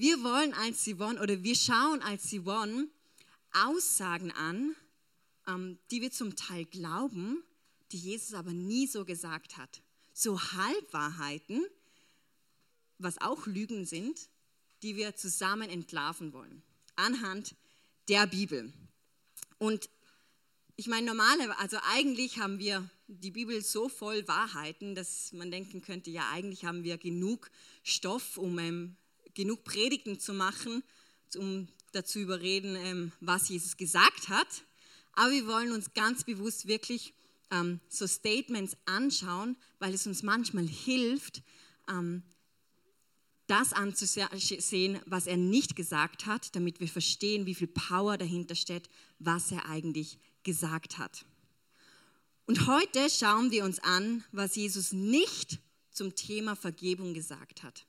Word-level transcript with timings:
Wir 0.00 0.22
wollen 0.22 0.54
als 0.54 0.86
Yvonne 0.86 1.20
oder 1.20 1.42
wir 1.42 1.56
schauen 1.56 2.02
als 2.02 2.32
Yvonne 2.32 2.86
Aussagen 3.50 4.30
an, 4.30 4.76
ähm, 5.48 5.76
die 5.90 6.00
wir 6.00 6.12
zum 6.12 6.36
Teil 6.36 6.66
glauben, 6.66 7.42
die 7.90 7.98
Jesus 7.98 8.34
aber 8.34 8.52
nie 8.52 8.86
so 8.86 9.04
gesagt 9.04 9.56
hat. 9.56 9.82
So 10.12 10.40
Halbwahrheiten, 10.40 11.66
was 12.98 13.20
auch 13.20 13.48
Lügen 13.48 13.86
sind, 13.86 14.28
die 14.84 14.94
wir 14.94 15.16
zusammen 15.16 15.68
entlarven 15.68 16.32
wollen, 16.32 16.62
anhand 16.94 17.56
der 18.06 18.28
Bibel. 18.28 18.72
Und 19.58 19.90
ich 20.76 20.86
meine, 20.86 21.08
normale, 21.08 21.58
also 21.58 21.76
eigentlich 21.90 22.38
haben 22.38 22.60
wir 22.60 22.88
die 23.08 23.32
Bibel 23.32 23.60
so 23.62 23.88
voll 23.88 24.28
Wahrheiten, 24.28 24.94
dass 24.94 25.32
man 25.32 25.50
denken 25.50 25.80
könnte, 25.80 26.12
ja, 26.12 26.30
eigentlich 26.30 26.64
haben 26.64 26.84
wir 26.84 26.98
genug 26.98 27.50
Stoff, 27.82 28.36
um 28.36 28.60
ähm, 28.60 28.96
genug 29.38 29.62
Predigten 29.62 30.18
zu 30.18 30.34
machen, 30.34 30.82
um 31.36 31.68
dazu 31.92 32.18
überreden, 32.18 32.74
ähm, 32.74 33.12
was 33.20 33.48
Jesus 33.48 33.76
gesagt 33.76 34.28
hat. 34.28 34.64
Aber 35.12 35.30
wir 35.30 35.46
wollen 35.46 35.70
uns 35.70 35.94
ganz 35.94 36.24
bewusst 36.24 36.66
wirklich 36.66 37.14
ähm, 37.52 37.78
so 37.88 38.08
Statements 38.08 38.76
anschauen, 38.84 39.56
weil 39.78 39.94
es 39.94 40.08
uns 40.08 40.24
manchmal 40.24 40.66
hilft, 40.66 41.42
ähm, 41.88 42.24
das 43.46 43.72
anzusehen, 43.72 45.00
was 45.06 45.28
er 45.28 45.36
nicht 45.36 45.76
gesagt 45.76 46.26
hat, 46.26 46.54
damit 46.56 46.80
wir 46.80 46.88
verstehen, 46.88 47.46
wie 47.46 47.54
viel 47.54 47.68
Power 47.68 48.18
dahinter 48.18 48.56
steht, 48.56 48.90
was 49.20 49.52
er 49.52 49.66
eigentlich 49.66 50.18
gesagt 50.42 50.98
hat. 50.98 51.24
Und 52.46 52.66
heute 52.66 53.08
schauen 53.08 53.52
wir 53.52 53.64
uns 53.64 53.78
an, 53.78 54.24
was 54.32 54.56
Jesus 54.56 54.92
nicht 54.92 55.60
zum 55.92 56.16
Thema 56.16 56.56
Vergebung 56.56 57.14
gesagt 57.14 57.62
hat. 57.62 57.87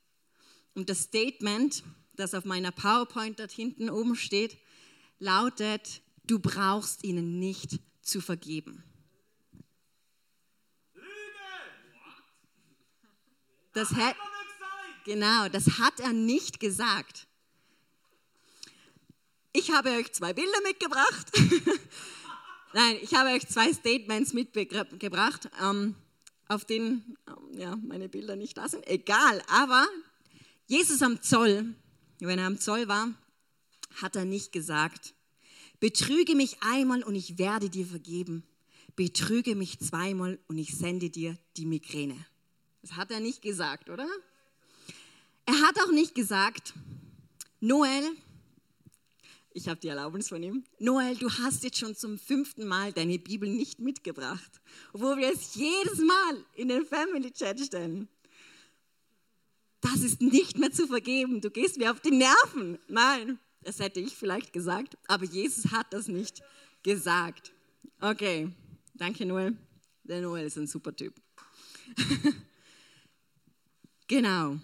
Und 0.76 0.90
das 0.90 1.02
Statement, 1.02 1.84
das 2.16 2.34
auf 2.34 2.46
meiner 2.46 2.72
PowerPoint 2.72 3.40
dort 3.40 3.52
hinten 3.52 3.90
oben 3.90 4.16
steht, 4.16 4.58
lautet, 5.20 6.02
du 6.26 6.40
brauchst 6.40 7.04
ihnen 7.04 7.40
nicht 7.40 7.80
zu 8.02 8.22
vergeben. 8.22 8.84
Das 13.74 13.92
hat, 13.92 14.16
genau, 15.06 15.48
das 15.50 15.80
hat 15.80 16.00
er 16.00 16.14
nicht 16.14 16.60
gesagt. 16.60 17.28
Ich 19.52 19.72
habe 19.72 19.90
euch 19.92 20.12
zwei 20.14 20.34
Bilder 20.34 20.62
mitgebracht. 20.64 21.32
Nein, 22.74 22.98
ich 23.02 23.16
habe 23.16 23.30
euch 23.30 23.48
zwei 23.48 23.74
Statements 23.74 24.34
mitgebracht, 24.34 25.50
ähm, 25.62 25.96
auf 26.48 26.66
denen 26.66 27.18
ähm, 27.28 27.60
ja, 27.60 27.76
meine 27.76 28.10
Bilder 28.10 28.36
nicht 28.36 28.58
da 28.58 28.70
sind. 28.70 28.88
Egal, 28.88 29.42
aber 29.48 29.88
Jesus 30.70 31.02
am 31.02 31.20
Zoll, 31.20 31.74
wenn 32.20 32.38
er 32.38 32.46
am 32.46 32.60
Zoll 32.60 32.88
war, 32.88 33.12
hat 33.96 34.16
er 34.16 34.26
nicht 34.26 34.52
gesagt, 34.52 35.16
betrüge 35.80 36.36
mich 36.36 36.58
einmal 36.62 37.02
und 37.02 37.16
ich 37.16 37.40
werde 37.40 37.72
dir 37.72 37.88
vergeben. 37.88 38.44
Betrüge 38.96 39.56
mich 39.56 39.80
zweimal 39.80 40.38
und 40.48 40.60
ich 40.60 40.78
sende 40.78 41.10
dir 41.10 41.36
die 41.58 41.66
Migräne. 41.66 42.24
Das 42.84 42.92
hat 42.92 43.10
er 43.10 43.20
nicht 43.20 43.42
gesagt, 43.42 43.90
oder? 43.90 44.08
Er 45.48 45.60
hat 45.62 45.76
auch 45.80 45.92
nicht 45.92 46.14
gesagt, 46.14 46.76
Noel, 47.60 48.04
ich 49.52 49.68
habe 49.70 49.80
die 49.80 49.88
Erlaubnis 49.88 50.30
von 50.30 50.44
ihm, 50.44 50.66
Noel, 50.78 51.16
du 51.16 51.32
hast 51.32 51.64
jetzt 51.64 51.80
schon 51.80 51.96
zum 51.96 52.20
fünften 52.20 52.68
Mal 52.68 52.94
deine 52.94 53.18
Bibel 53.18 53.50
nicht 53.50 53.80
mitgebracht, 53.80 54.62
obwohl 54.94 55.18
wir 55.18 55.34
es 55.34 55.56
jedes 55.56 55.98
Mal 55.98 56.46
in 56.54 56.68
den 56.68 56.86
Family 56.86 57.32
Chat 57.32 57.60
stellen 57.60 58.08
das 59.82 60.02
ist 60.02 60.22
nicht 60.22 60.58
mehr 60.58 60.72
zu 60.72 60.88
vergeben, 60.88 61.42
du 61.42 61.50
gehst 61.50 61.78
mir 61.78 61.92
auf 61.92 62.02
die 62.02 62.12
Nerven. 62.12 62.80
Nein, 62.88 63.40
das 63.62 63.80
hätte 63.80 64.00
ich 64.00 64.16
vielleicht 64.16 64.54
gesagt, 64.54 64.98
aber 65.08 65.26
Jesus 65.26 65.72
hat 65.72 65.94
das 65.94 66.08
nicht 66.08 66.42
gesagt. 66.84 67.54
Okay, 68.00 68.52
danke 68.94 69.26
Noel. 69.26 69.58
Der 70.04 70.22
Noel 70.22 70.46
ist 70.46 70.58
ein 70.58 70.68
super 70.68 70.96
Typ. 70.96 71.14
genau. 74.08 74.60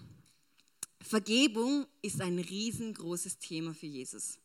Vergebung 1.02 1.86
ist 2.02 2.22
ein 2.22 2.40
riesengroßes 2.40 3.38
Thema 3.38 3.74
für 3.74 3.86
Jesus. 3.86 4.40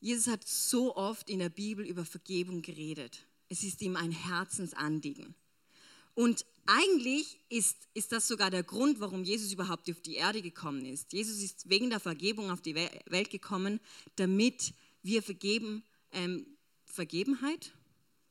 Jesus 0.00 0.26
hat 0.26 0.46
so 0.46 0.96
oft 0.96 1.30
in 1.30 1.38
der 1.38 1.48
Bibel 1.48 1.86
über 1.86 2.04
Vergebung 2.04 2.62
geredet. 2.62 3.26
Es 3.48 3.62
ist 3.62 3.80
ihm 3.80 3.96
ein 3.96 4.10
Herzensanliegen. 4.10 5.34
Und 6.14 6.44
eigentlich 6.66 7.38
ist, 7.48 7.76
ist 7.94 8.12
das 8.12 8.28
sogar 8.28 8.50
der 8.50 8.62
Grund, 8.62 9.00
warum 9.00 9.24
Jesus 9.24 9.52
überhaupt 9.52 9.90
auf 9.90 10.00
die 10.00 10.14
Erde 10.14 10.42
gekommen 10.42 10.84
ist. 10.84 11.12
Jesus 11.12 11.42
ist 11.42 11.68
wegen 11.68 11.90
der 11.90 12.00
Vergebung 12.00 12.50
auf 12.50 12.60
die 12.60 12.74
Welt 12.74 13.30
gekommen, 13.30 13.80
damit 14.16 14.74
wir 15.02 15.22
vergeben, 15.22 15.84
ähm, 16.12 16.46
Vergebenheit, 16.84 17.72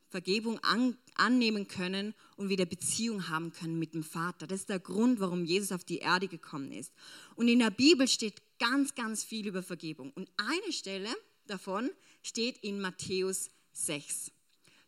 Vergebung 0.10 0.60
an, 0.60 0.98
annehmen 1.16 1.68
können 1.68 2.14
und 2.38 2.50
wieder 2.50 2.66
Beziehung 2.66 3.30
haben 3.30 3.52
können 3.52 3.80
mit 3.80 3.94
dem 3.94 4.04
Vater. 4.04 4.48
Das 4.48 4.62
ist 4.62 4.70
der 4.70 4.80
Grund, 4.80 5.20
warum 5.20 5.44
Jesus 5.44 5.72
auf 5.72 5.84
die 5.84 5.98
Erde 5.98 6.28
gekommen 6.28 6.72
ist. 6.72 6.94
Und 7.36 7.48
in 7.48 7.60
der 7.60 7.72
Bibel 7.72 8.08
steht 8.08 8.42
ganz, 8.60 8.96
ganz 8.96 9.24
viel 9.24 9.48
über 9.48 9.64
Vergebung. 9.64 10.12
Und 10.14 10.30
eine 10.38 10.72
Stelle 10.72 11.10
davon 11.48 11.90
steht 12.22 12.58
in 12.60 12.80
Matthäus 12.80 13.50
6. 13.74 14.32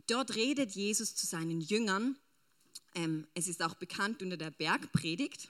Dort 0.07 0.35
redet 0.35 0.71
Jesus 0.71 1.15
zu 1.15 1.25
seinen 1.25 1.59
Jüngern 1.59 2.17
ähm, 2.95 3.27
es 3.33 3.47
ist 3.47 3.61
auch 3.61 3.75
bekannt 3.75 4.21
unter 4.21 4.37
der 4.37 4.51
Bergpredigt. 4.51 5.49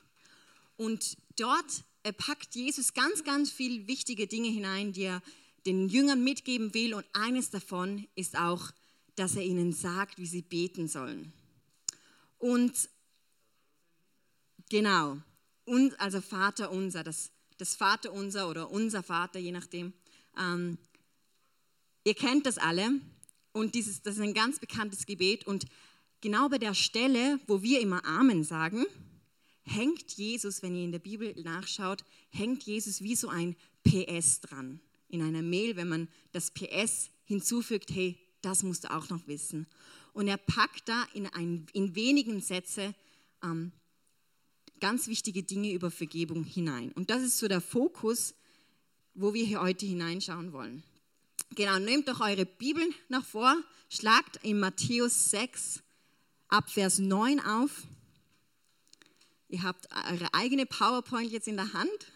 Und 0.77 1.17
dort 1.37 1.83
äh, 2.03 2.11
packt 2.11 2.55
Jesus 2.55 2.93
ganz, 2.93 3.23
ganz 3.23 3.51
viele 3.51 3.87
wichtige 3.87 4.27
Dinge 4.27 4.49
hinein, 4.49 4.91
die 4.91 5.03
er 5.03 5.21
den 5.65 5.87
Jüngern 5.87 6.23
mitgeben 6.23 6.73
will. 6.73 6.93
Und 6.93 7.05
eines 7.13 7.49
davon 7.49 8.07
ist 8.15 8.37
auch, 8.37 8.71
dass 9.15 9.35
er 9.35 9.43
ihnen 9.43 9.71
sagt, 9.71 10.17
wie 10.17 10.25
sie 10.25 10.41
beten 10.41 10.87
sollen. 10.87 11.31
Und 12.37 12.89
genau, 14.69 15.17
und 15.63 15.99
also 15.99 16.21
Vater 16.21 16.71
unser, 16.71 17.03
das, 17.03 17.31
das 17.57 17.75
Vater 17.75 18.11
unser 18.11 18.49
oder 18.49 18.69
unser 18.69 19.01
Vater, 19.01 19.39
je 19.39 19.51
nachdem. 19.51 19.93
Ähm, 20.37 20.77
ihr 22.03 22.13
kennt 22.13 22.45
das 22.45 22.57
alle. 22.57 22.99
Und 23.51 23.73
dieses, 23.73 24.01
das 24.01 24.15
ist 24.15 24.21
ein 24.21 24.33
ganz 24.33 24.59
bekanntes 24.59 25.05
Gebet. 25.05 25.47
Und 25.47 25.65
genau 26.21 26.49
bei 26.49 26.57
der 26.57 26.73
Stelle, 26.73 27.39
wo 27.47 27.61
wir 27.61 27.81
immer 27.81 28.05
Amen 28.05 28.43
sagen, 28.43 28.85
hängt 29.63 30.13
Jesus, 30.13 30.61
wenn 30.61 30.75
ihr 30.75 30.83
in 30.83 30.91
der 30.91 30.99
Bibel 30.99 31.33
nachschaut, 31.43 32.03
hängt 32.29 32.63
Jesus 32.63 33.01
wie 33.01 33.15
so 33.15 33.29
ein 33.29 33.55
PS 33.83 34.41
dran. 34.41 34.79
In 35.09 35.21
einer 35.21 35.41
Mail, 35.41 35.75
wenn 35.75 35.87
man 35.87 36.07
das 36.31 36.51
PS 36.51 37.09
hinzufügt, 37.25 37.91
hey, 37.91 38.17
das 38.41 38.63
musst 38.63 38.83
du 38.83 38.91
auch 38.93 39.09
noch 39.09 39.27
wissen. 39.27 39.67
Und 40.13 40.27
er 40.27 40.37
packt 40.37 40.87
da 40.87 41.05
in, 41.13 41.27
ein, 41.27 41.65
in 41.73 41.95
wenigen 41.95 42.41
Sätze 42.41 42.93
ähm, 43.43 43.71
ganz 44.79 45.07
wichtige 45.07 45.43
Dinge 45.43 45.71
über 45.71 45.91
Vergebung 45.91 46.43
hinein. 46.43 46.91
Und 46.93 47.09
das 47.09 47.23
ist 47.23 47.37
so 47.37 47.47
der 47.47 47.61
Fokus, 47.61 48.35
wo 49.13 49.33
wir 49.33 49.45
hier 49.45 49.61
heute 49.61 49.85
hineinschauen 49.85 50.53
wollen. 50.53 50.83
Genau, 51.55 51.79
nehmt 51.79 52.07
doch 52.07 52.19
eure 52.19 52.45
Bibeln 52.45 52.93
nach 53.07 53.25
vor, 53.25 53.55
schlagt 53.89 54.39
in 54.43 54.59
Matthäus 54.59 55.31
6, 55.31 55.81
ab 56.55 56.69
Vers 56.69 56.99
9 56.99 57.41
auf. 57.41 57.83
Ihr 59.49 59.63
habt 59.63 59.89
eure 60.09 60.33
eigene 60.33 60.65
PowerPoint 60.65 61.29
jetzt 61.29 61.49
in 61.49 61.57
der 61.57 61.73
Hand. 61.73 62.13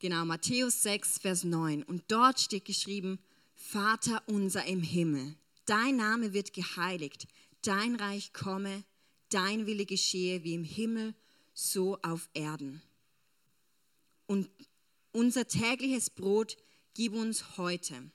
Genau, 0.00 0.24
Matthäus 0.24 0.82
6, 0.82 1.18
Vers 1.18 1.44
9. 1.44 1.84
Und 1.84 2.02
dort 2.08 2.40
steht 2.40 2.64
geschrieben, 2.64 3.20
Vater 3.54 4.24
unser 4.26 4.64
im 4.64 4.82
Himmel, 4.82 5.36
dein 5.66 5.96
Name 5.96 6.32
wird 6.32 6.52
geheiligt, 6.52 7.28
dein 7.62 7.94
Reich 7.94 8.32
komme, 8.32 8.82
dein 9.28 9.66
Wille 9.66 9.86
geschehe 9.86 10.42
wie 10.42 10.54
im 10.54 10.64
Himmel, 10.64 11.14
so 11.54 11.96
auf 12.02 12.28
Erden. 12.34 12.82
Und 14.26 14.50
unser 15.12 15.46
tägliches 15.46 16.10
Brot 16.10 16.56
gib 16.94 17.14
uns 17.14 17.56
heute 17.56 18.10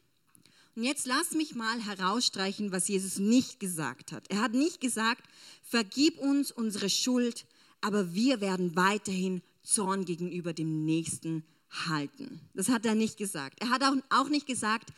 und 0.75 0.83
jetzt 0.83 1.05
lass 1.05 1.31
mich 1.31 1.55
mal 1.55 1.81
herausstreichen, 1.81 2.71
was 2.71 2.87
Jesus 2.87 3.17
nicht 3.19 3.59
gesagt 3.59 4.11
hat. 4.11 4.29
Er 4.29 4.41
hat 4.41 4.53
nicht 4.53 4.79
gesagt, 4.79 5.23
vergib 5.63 6.17
uns 6.17 6.51
unsere 6.51 6.89
Schuld, 6.89 7.45
aber 7.81 8.13
wir 8.13 8.41
werden 8.41 8.75
weiterhin 8.75 9.41
Zorn 9.63 10.05
gegenüber 10.05 10.53
dem 10.53 10.85
Nächsten 10.85 11.43
halten. 11.69 12.39
Das 12.53 12.69
hat 12.69 12.85
er 12.85 12.95
nicht 12.95 13.17
gesagt. 13.17 13.61
Er 13.61 13.69
hat 13.69 13.83
auch 14.09 14.29
nicht 14.29 14.47
gesagt, 14.47 14.93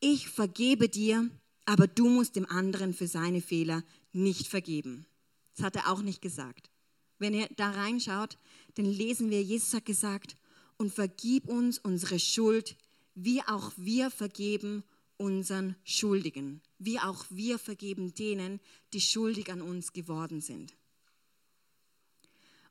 ich 0.00 0.28
vergebe 0.28 0.88
dir, 0.88 1.28
aber 1.66 1.86
du 1.86 2.08
musst 2.08 2.36
dem 2.36 2.46
anderen 2.46 2.94
für 2.94 3.06
seine 3.06 3.42
Fehler 3.42 3.84
nicht 4.12 4.46
vergeben. 4.46 5.06
Das 5.54 5.64
hat 5.64 5.76
er 5.76 5.90
auch 5.90 6.02
nicht 6.02 6.22
gesagt. 6.22 6.70
Wenn 7.18 7.34
ihr 7.34 7.48
da 7.56 7.70
reinschaut, 7.70 8.38
dann 8.76 8.86
lesen 8.86 9.30
wir, 9.30 9.42
Jesus 9.42 9.74
hat 9.74 9.84
gesagt, 9.84 10.36
und 10.78 10.94
vergib 10.94 11.46
uns 11.46 11.78
unsere 11.78 12.18
Schuld, 12.18 12.76
wie 13.14 13.42
auch 13.42 13.72
wir 13.76 14.10
vergeben 14.10 14.82
unseren 15.20 15.76
Schuldigen, 15.84 16.62
wie 16.78 16.98
auch 16.98 17.26
wir 17.28 17.58
vergeben 17.58 18.14
denen, 18.14 18.58
die 18.94 19.02
schuldig 19.02 19.52
an 19.52 19.60
uns 19.60 19.92
geworden 19.92 20.40
sind. 20.40 20.74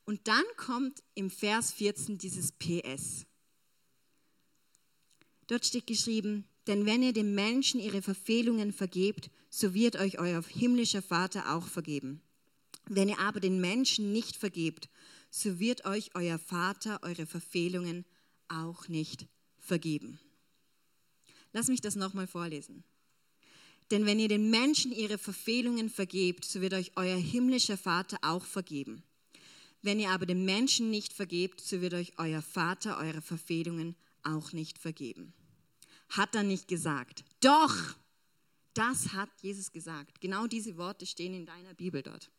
Und 0.03 0.27
dann 0.27 0.43
kommt 0.57 1.03
im 1.13 1.29
Vers 1.29 1.71
14 1.73 2.17
dieses 2.17 2.51
PS. 2.51 3.27
Dort 5.45 5.67
steht 5.67 5.85
geschrieben, 5.85 6.45
denn 6.65 6.87
wenn 6.87 7.03
ihr 7.03 7.13
den 7.13 7.35
Menschen 7.35 7.79
ihre 7.79 8.01
Verfehlungen 8.01 8.73
vergebt, 8.73 9.29
so 9.51 9.75
wird 9.75 9.97
euch 9.97 10.17
euer 10.17 10.43
himmlischer 10.43 11.03
Vater 11.03 11.55
auch 11.55 11.67
vergeben. 11.67 12.21
Wenn 12.85 13.09
ihr 13.09 13.19
aber 13.19 13.39
den 13.39 13.61
Menschen 13.61 14.11
nicht 14.11 14.35
vergebt, 14.35 14.89
so 15.29 15.59
wird 15.59 15.85
euch 15.85 16.15
euer 16.15 16.39
Vater 16.39 17.01
eure 17.03 17.27
Verfehlungen 17.27 18.05
auch 18.47 18.87
nicht 18.87 19.27
vergeben. 19.59 20.19
Lass 21.53 21.67
mich 21.67 21.81
das 21.81 21.95
nochmal 21.95 22.27
vorlesen. 22.27 22.83
Denn 23.91 24.05
wenn 24.05 24.19
ihr 24.19 24.27
den 24.27 24.51
Menschen 24.51 24.91
ihre 24.91 25.17
Verfehlungen 25.17 25.89
vergebt, 25.89 26.45
so 26.45 26.61
wird 26.61 26.73
euch 26.73 26.91
euer 26.95 27.17
himmlischer 27.17 27.77
Vater 27.77 28.19
auch 28.21 28.45
vergeben. 28.45 29.03
Wenn 29.81 29.99
ihr 29.99 30.11
aber 30.11 30.25
den 30.25 30.45
Menschen 30.45 30.89
nicht 30.89 31.13
vergebt, 31.13 31.61
so 31.61 31.81
wird 31.81 31.93
euch 31.93 32.13
euer 32.17 32.41
Vater 32.41 32.97
eure 32.99 33.21
Verfehlungen 33.21 33.95
auch 34.23 34.51
nicht 34.51 34.77
vergeben. 34.77 35.33
Hat 36.09 36.35
er 36.35 36.43
nicht 36.43 36.67
gesagt. 36.67 37.23
Doch, 37.39 37.75
das 38.73 39.13
hat 39.13 39.29
Jesus 39.41 39.71
gesagt. 39.71 40.21
Genau 40.21 40.47
diese 40.47 40.77
Worte 40.77 41.05
stehen 41.05 41.33
in 41.33 41.45
deiner 41.45 41.73
Bibel 41.73 42.03
dort. 42.03 42.29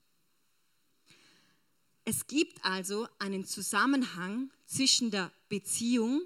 Es 2.04 2.26
gibt 2.26 2.64
also 2.64 3.08
einen 3.18 3.44
Zusammenhang 3.44 4.50
zwischen 4.66 5.10
der 5.10 5.32
Beziehung 5.48 6.22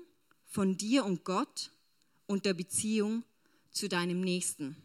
von 0.47 0.77
dir 0.77 1.05
und 1.05 1.25
Gott 1.25 1.71
und 2.27 2.45
der 2.45 2.55
Beziehung 2.55 3.25
zu 3.71 3.89
deinem 3.89 4.21
Nächsten. 4.21 4.77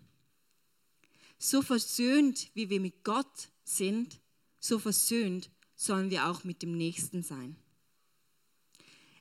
So 1.38 1.62
versöhnt, 1.62 2.50
wie 2.54 2.70
wir 2.70 2.80
mit 2.80 3.04
Gott 3.04 3.50
sind, 3.64 4.20
so 4.60 4.80
versöhnt 4.80 5.50
sollen 5.76 6.10
wir 6.10 6.28
auch 6.28 6.44
mit 6.44 6.62
dem 6.62 6.76
Nächsten 6.76 7.24
sein. 7.24 7.56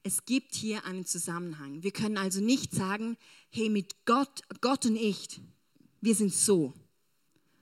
Es 0.03 0.25
gibt 0.25 0.55
hier 0.55 0.85
einen 0.85 1.05
Zusammenhang. 1.05 1.82
Wir 1.82 1.93
können 1.93 2.17
also 2.17 2.41
nicht 2.41 2.73
sagen, 2.73 3.17
hey, 3.50 3.69
mit 3.69 4.05
Gott, 4.06 4.43
Gott 4.61 4.87
und 4.87 4.97
ich, 4.97 5.41
wir 6.00 6.15
sind 6.15 6.32
so. 6.32 6.73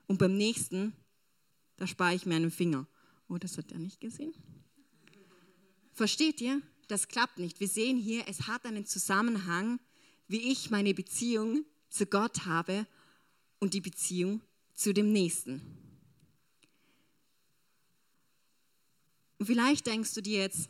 Und 0.07 0.19
beim 0.19 0.37
nächsten, 0.37 0.95
da 1.77 1.87
spare 1.87 2.15
ich 2.15 2.25
mir 2.25 2.37
einen 2.37 2.51
Finger. 2.51 2.87
Oh, 3.29 3.37
das 3.37 3.59
hat 3.59 3.73
er 3.73 3.79
nicht 3.79 4.01
gesehen. 4.01 4.33
Versteht 5.93 6.41
ihr? 6.41 6.63
Das 6.89 7.09
klappt 7.09 7.39
nicht. 7.39 7.59
Wir 7.59 7.69
sehen 7.69 7.99
hier, 7.99 8.29
es 8.29 8.47
hat 8.47 8.65
einen 8.65 8.87
Zusammenhang, 8.87 9.81
wie 10.29 10.51
ich 10.51 10.71
meine 10.71 10.95
Beziehung 10.95 11.65
zu 11.89 12.07
Gott 12.07 12.47
habe 12.47 12.87
und 13.59 13.75
die 13.75 13.81
Beziehung 13.81 14.43
zu 14.75 14.93
dem 14.93 15.13
Nächsten. 15.13 15.63
Und 19.39 19.47
vielleicht 19.47 19.87
denkst 19.87 20.15
du 20.15 20.23
dir 20.23 20.41
jetzt, 20.41 20.69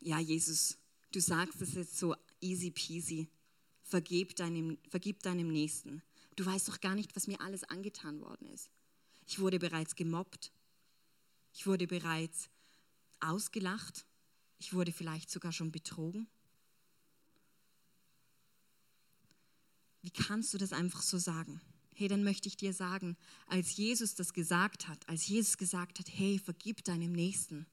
ja 0.00 0.18
Jesus, 0.18 0.78
du 1.12 1.20
sagst 1.20 1.60
es 1.60 1.74
jetzt 1.74 1.98
so 1.98 2.14
easy 2.40 2.70
peasy, 2.70 3.28
vergib 3.82 4.36
deinem, 4.36 4.78
vergib 4.88 5.22
deinem 5.22 5.48
Nächsten. 5.48 6.02
Du 6.36 6.46
weißt 6.46 6.68
doch 6.68 6.80
gar 6.80 6.94
nicht, 6.94 7.16
was 7.16 7.26
mir 7.26 7.40
alles 7.40 7.64
angetan 7.64 8.20
worden 8.20 8.46
ist. 8.48 8.70
Ich 9.26 9.40
wurde 9.40 9.58
bereits 9.58 9.96
gemobbt. 9.96 10.52
Ich 11.52 11.66
wurde 11.66 11.86
bereits 11.86 12.48
ausgelacht. 13.20 14.06
Ich 14.58 14.72
wurde 14.72 14.92
vielleicht 14.92 15.30
sogar 15.30 15.52
schon 15.52 15.72
betrogen. 15.72 16.28
Wie 20.02 20.10
kannst 20.10 20.54
du 20.54 20.58
das 20.58 20.72
einfach 20.72 21.02
so 21.02 21.18
sagen? 21.18 21.60
Hey, 21.94 22.08
dann 22.08 22.22
möchte 22.22 22.48
ich 22.48 22.56
dir 22.56 22.72
sagen, 22.72 23.16
als 23.46 23.76
Jesus 23.76 24.14
das 24.14 24.32
gesagt 24.32 24.86
hat, 24.86 25.08
als 25.08 25.26
Jesus 25.26 25.58
gesagt 25.58 25.98
hat, 25.98 26.06
hey, 26.08 26.38
vergib 26.38 26.84
deinem 26.84 27.12
Nächsten, 27.12 27.66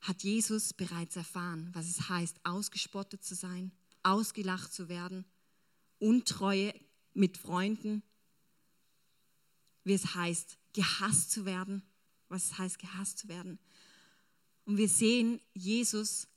hat 0.00 0.22
Jesus 0.22 0.72
bereits 0.72 1.16
erfahren, 1.16 1.68
was 1.72 1.88
es 1.88 2.08
heißt, 2.08 2.40
ausgespottet 2.44 3.24
zu 3.24 3.34
sein, 3.34 3.72
ausgelacht 4.02 4.72
zu 4.72 4.88
werden, 4.88 5.24
Untreue 5.98 6.72
mit 7.12 7.36
Freunden, 7.36 8.02
wie 9.84 9.92
es 9.92 10.14
heißt, 10.14 10.56
gehasst 10.72 11.30
zu 11.30 11.44
werden, 11.44 11.82
was 12.28 12.46
es 12.46 12.58
heißt, 12.58 12.78
gehasst 12.78 13.18
zu 13.18 13.28
werden. 13.28 13.58
Und 14.64 14.78
wir 14.78 14.88
sehen, 14.88 15.40
Jesus 15.52 16.28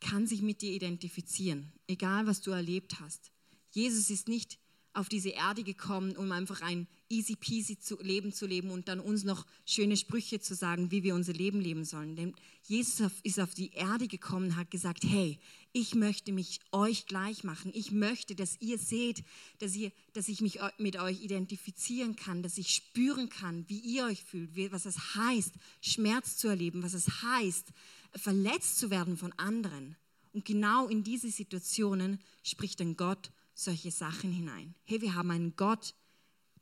kann 0.00 0.26
sich 0.26 0.42
mit 0.42 0.62
dir 0.62 0.72
identifizieren, 0.72 1.72
egal 1.86 2.26
was 2.26 2.40
du 2.40 2.50
erlebt 2.50 2.98
hast. 3.00 3.30
Jesus 3.70 4.10
ist 4.10 4.28
nicht 4.28 4.58
auf 4.94 5.08
diese 5.08 5.30
Erde 5.30 5.62
gekommen, 5.62 6.16
um 6.16 6.32
einfach 6.32 6.60
ein 6.60 6.88
easy 7.08 7.36
peasy 7.36 7.78
Leben 8.00 8.32
zu 8.32 8.46
leben 8.46 8.70
und 8.70 8.88
dann 8.88 9.00
uns 9.00 9.24
noch 9.24 9.46
schöne 9.64 9.96
Sprüche 9.96 10.40
zu 10.40 10.54
sagen, 10.54 10.90
wie 10.90 11.02
wir 11.02 11.14
unser 11.14 11.32
Leben 11.32 11.60
leben 11.60 11.84
sollen. 11.84 12.16
Denn 12.16 12.34
Jesus 12.64 13.12
ist 13.22 13.40
auf 13.40 13.54
die 13.54 13.70
Erde 13.72 14.08
gekommen 14.08 14.56
hat 14.56 14.70
gesagt, 14.70 15.04
hey, 15.04 15.38
ich 15.72 15.94
möchte 15.94 16.32
mich 16.32 16.60
euch 16.72 17.06
gleich 17.06 17.44
machen. 17.44 17.70
Ich 17.74 17.92
möchte, 17.92 18.34
dass 18.34 18.60
ihr 18.60 18.78
seht, 18.78 19.24
dass, 19.58 19.74
ihr, 19.76 19.92
dass 20.14 20.28
ich 20.28 20.40
mich 20.40 20.58
mit 20.78 20.98
euch 20.98 21.22
identifizieren 21.22 22.16
kann, 22.16 22.42
dass 22.42 22.58
ich 22.58 22.70
spüren 22.70 23.28
kann, 23.28 23.68
wie 23.68 23.78
ihr 23.78 24.04
euch 24.04 24.22
fühlt, 24.22 24.50
was 24.72 24.86
es 24.86 25.14
heißt, 25.14 25.54
Schmerz 25.80 26.36
zu 26.36 26.48
erleben, 26.48 26.82
was 26.82 26.94
es 26.94 27.22
heißt, 27.22 27.72
verletzt 28.16 28.78
zu 28.78 28.90
werden 28.90 29.16
von 29.16 29.32
anderen. 29.34 29.96
Und 30.32 30.44
genau 30.44 30.88
in 30.88 31.04
diese 31.04 31.30
Situationen 31.30 32.20
spricht 32.42 32.80
dann 32.80 32.96
Gott 32.96 33.30
solche 33.58 33.90
Sachen 33.90 34.30
hinein. 34.30 34.74
Hey, 34.84 35.00
wir 35.00 35.14
haben 35.14 35.32
einen 35.32 35.56
Gott, 35.56 35.94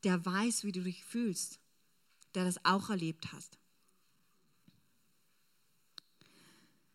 der 0.03 0.25
weiß, 0.25 0.65
wie 0.65 0.73
du 0.73 0.83
dich 0.83 1.05
fühlst, 1.05 1.61
der 2.35 2.45
das 2.45 2.65
auch 2.65 2.89
erlebt 2.89 3.33
hast. 3.33 3.59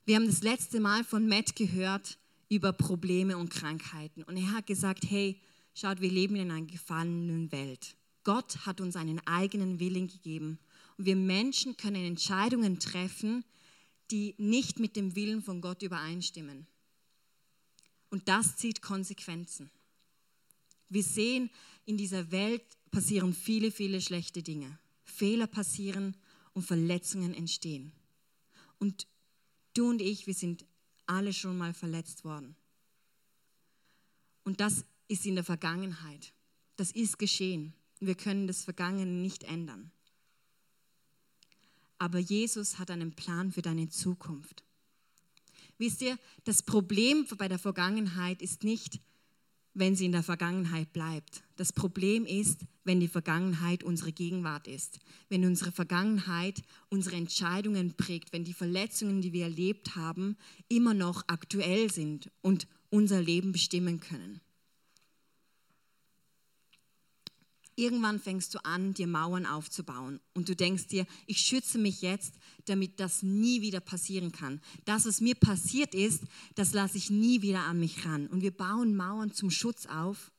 Wir 0.06 0.16
haben 0.16 0.26
das 0.26 0.42
letzte 0.42 0.80
Mal 0.80 1.04
von 1.04 1.28
Matt 1.28 1.56
gehört 1.56 2.18
über 2.50 2.74
Probleme 2.74 3.38
und 3.38 3.50
Krankheiten. 3.50 4.24
Und 4.24 4.38
er 4.38 4.52
hat 4.52 4.66
gesagt, 4.66 5.06
hey, 5.08 5.40
schaut, 5.76 6.02
wir 6.02 6.12
leben 6.12 6.36
in 6.36 6.50
einer 6.50 6.66
gefallenen 6.66 7.52
Welt. 7.52 7.96
Gott 8.24 8.66
hat 8.66 8.82
uns 8.82 8.96
einen 8.96 9.26
eigenen 9.28 9.80
Willen 9.80 10.08
gegeben. 10.08 10.60
Und 10.98 11.06
wir 11.06 11.16
Menschen 11.16 11.78
können 11.78 12.04
Entscheidungen 12.04 12.80
treffen, 12.80 13.46
die 14.10 14.34
nicht 14.40 14.80
mit 14.80 14.96
dem 14.96 15.16
Willen 15.16 15.44
von 15.44 15.62
Gott 15.62 15.84
übereinstimmen. 15.84 16.66
Und 18.10 18.28
das 18.28 18.58
zieht 18.58 18.82
Konsequenzen. 18.82 19.72
Wir 20.92 21.04
sehen, 21.04 21.50
in 21.86 21.96
dieser 21.96 22.32
Welt 22.32 22.64
passieren 22.92 23.34
viele, 23.34 23.72
viele 23.72 24.02
schlechte 24.02 24.44
Dinge. 24.44 24.78
Fehler 25.06 25.48
passieren 25.48 26.18
und 26.54 26.64
Verletzungen 26.64 27.34
entstehen. 27.34 27.94
Und 28.78 29.08
du 29.74 29.90
und 29.90 30.02
ich, 30.02 30.28
wir 30.28 30.34
sind 30.34 30.66
alle 31.06 31.32
schon 31.32 31.58
mal 31.58 31.74
verletzt 31.74 32.26
worden. 32.26 32.58
Und 34.44 34.60
das 34.60 34.84
ist 35.08 35.26
in 35.26 35.36
der 35.36 35.46
Vergangenheit. 35.46 36.34
Das 36.76 36.92
ist 36.92 37.18
geschehen. 37.18 37.74
Wir 38.02 38.16
können 38.16 38.48
das 38.48 38.66
Vergangene 38.66 39.12
nicht 39.12 39.44
ändern. 39.44 39.92
Aber 42.00 42.20
Jesus 42.20 42.80
hat 42.80 42.92
einen 42.92 43.14
Plan 43.14 43.54
für 43.54 43.62
deine 43.62 43.88
Zukunft. 43.88 44.66
Wisst 45.78 46.02
ihr, 46.02 46.20
das 46.44 46.64
Problem 46.64 47.26
bei 47.38 47.48
der 47.48 47.60
Vergangenheit 47.60 48.42
ist 48.42 48.66
nicht, 48.66 49.00
wenn 49.74 49.96
sie 49.96 50.06
in 50.06 50.12
der 50.12 50.24
Vergangenheit 50.24 50.92
bleibt. 50.94 51.44
Das 51.56 51.72
Problem 51.72 52.26
ist, 52.26 52.66
wenn 52.84 53.00
die 53.00 53.08
Vergangenheit 53.08 53.84
unsere 53.84 54.12
Gegenwart 54.12 54.68
ist, 54.68 55.00
wenn 55.30 55.46
unsere 55.46 55.72
Vergangenheit 55.72 56.62
unsere 56.90 57.16
Entscheidungen 57.16 57.94
prägt, 57.94 58.34
wenn 58.34 58.44
die 58.44 58.54
Verletzungen, 58.54 59.22
die 59.22 59.34
wir 59.34 59.44
erlebt 59.44 59.96
haben, 59.96 60.36
immer 60.68 60.94
noch 60.94 61.24
aktuell 61.28 61.92
sind 61.92 62.30
und 62.42 62.68
unser 62.90 63.22
Leben 63.22 63.52
bestimmen 63.52 64.00
können. 64.00 64.42
Irgendwann 67.82 68.20
fängst 68.20 68.54
du 68.54 68.64
an, 68.64 68.94
dir 68.94 69.08
Mauern 69.08 69.48
aufzubauen 69.48 70.20
und 70.36 70.48
du 70.48 70.56
denkst 70.56 70.86
dir, 70.86 71.08
ich 71.26 71.40
schütze 71.40 71.80
mich 71.80 72.04
jetzt, 72.04 72.36
damit 72.66 73.00
das 73.00 73.24
nie 73.24 73.64
wieder 73.64 73.80
passieren 73.80 74.32
kann. 74.32 74.62
Das, 74.86 75.08
was 75.08 75.20
mir 75.20 75.34
passiert 75.34 75.96
ist, 75.96 76.22
das 76.54 76.74
lasse 76.74 77.00
ich 77.00 77.10
nie 77.10 77.42
wieder 77.42 77.64
an 77.64 77.80
mich 77.80 78.06
ran. 78.06 78.28
Und 78.28 78.42
wir 78.44 78.56
bauen 78.56 78.96
Mauern 78.96 79.34
zum 79.34 79.50
Schutz 79.50 79.88
auf, 79.88 80.32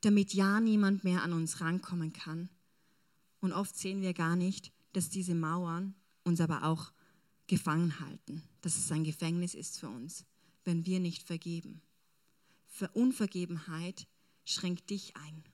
damit 0.00 0.32
ja 0.32 0.58
niemand 0.58 1.04
mehr 1.04 1.22
an 1.22 1.34
uns 1.34 1.60
rankommen 1.60 2.14
kann. 2.14 2.48
Und 3.40 3.52
oft 3.52 3.76
sehen 3.76 4.00
wir 4.00 4.14
gar 4.14 4.34
nicht, 4.34 4.72
dass 4.94 5.10
diese 5.10 5.34
Mauern 5.34 5.94
uns 6.22 6.40
aber 6.40 6.64
auch 6.64 6.92
gefangen 7.46 8.00
halten, 8.00 8.42
dass 8.62 8.78
es 8.78 8.90
ein 8.90 9.04
Gefängnis 9.04 9.52
ist 9.52 9.78
für 9.78 9.90
uns, 9.90 10.24
wenn 10.64 10.86
wir 10.86 10.98
nicht 10.98 11.24
vergeben. 11.24 11.82
Für 12.68 12.88
Unvergebenheit 12.88 14.06
schränkt 14.46 14.88
dich 14.88 15.14
ein. 15.18 15.44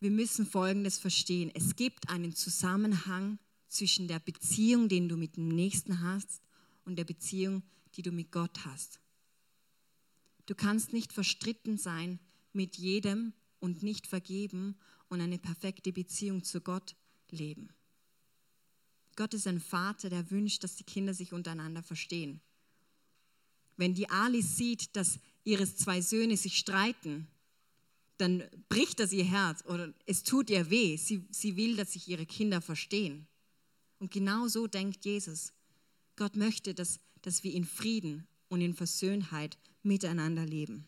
Wir 0.00 0.10
müssen 0.10 0.46
Folgendes 0.46 0.98
verstehen. 0.98 1.50
Es 1.54 1.76
gibt 1.76 2.08
einen 2.08 2.34
Zusammenhang 2.34 3.38
zwischen 3.68 4.08
der 4.08 4.18
Beziehung, 4.18 4.88
den 4.88 5.08
du 5.08 5.16
mit 5.16 5.36
dem 5.36 5.48
Nächsten 5.48 6.00
hast, 6.00 6.40
und 6.84 6.96
der 6.96 7.04
Beziehung, 7.04 7.62
die 7.94 8.02
du 8.02 8.10
mit 8.10 8.32
Gott 8.32 8.64
hast. 8.64 9.00
Du 10.46 10.54
kannst 10.54 10.92
nicht 10.92 11.12
verstritten 11.12 11.78
sein 11.78 12.18
mit 12.52 12.76
jedem 12.76 13.34
und 13.60 13.82
nicht 13.82 14.06
vergeben 14.06 14.76
und 15.08 15.20
eine 15.20 15.38
perfekte 15.38 15.92
Beziehung 15.92 16.42
zu 16.42 16.60
Gott 16.60 16.96
leben. 17.30 17.68
Gott 19.14 19.34
ist 19.34 19.46
ein 19.46 19.60
Vater, 19.60 20.08
der 20.08 20.30
wünscht, 20.30 20.64
dass 20.64 20.76
die 20.76 20.84
Kinder 20.84 21.14
sich 21.14 21.32
untereinander 21.32 21.82
verstehen. 21.82 22.40
Wenn 23.76 23.94
die 23.94 24.08
Alice 24.08 24.56
sieht, 24.56 24.96
dass 24.96 25.20
ihre 25.44 25.72
zwei 25.72 26.00
Söhne 26.00 26.36
sich 26.36 26.56
streiten, 26.56 27.28
dann 28.20 28.44
bricht 28.68 29.00
das 29.00 29.12
ihr 29.12 29.24
Herz 29.24 29.64
oder 29.66 29.92
es 30.06 30.22
tut 30.22 30.50
ihr 30.50 30.70
weh. 30.70 30.96
Sie, 30.96 31.24
sie 31.30 31.56
will, 31.56 31.76
dass 31.76 31.92
sich 31.92 32.08
ihre 32.08 32.26
Kinder 32.26 32.60
verstehen. 32.60 33.26
Und 33.98 34.10
genau 34.10 34.48
so 34.48 34.66
denkt 34.66 35.04
Jesus. 35.04 35.52
Gott 36.16 36.36
möchte, 36.36 36.74
dass, 36.74 37.00
dass 37.22 37.44
wir 37.44 37.52
in 37.52 37.64
Frieden 37.64 38.26
und 38.48 38.60
in 38.60 38.74
Versöhnheit 38.74 39.56
miteinander 39.82 40.44
leben. 40.44 40.84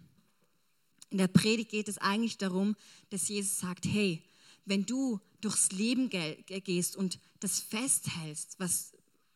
In 1.11 1.19
der 1.19 1.29
Predigt 1.29 1.71
geht 1.71 1.89
es 1.89 1.99
eigentlich 1.99 2.39
darum, 2.39 2.77
dass 3.11 3.29
Jesus 3.29 3.59
sagt, 3.59 3.87
hey, 3.87 4.23
wenn 4.65 4.85
du 4.87 5.21
durchs 5.41 5.73
Leben 5.73 6.09
gehst 6.09 6.97
und 6.97 7.19
das 7.41 7.61
festhältst, 7.61 8.59
was, 8.59 8.93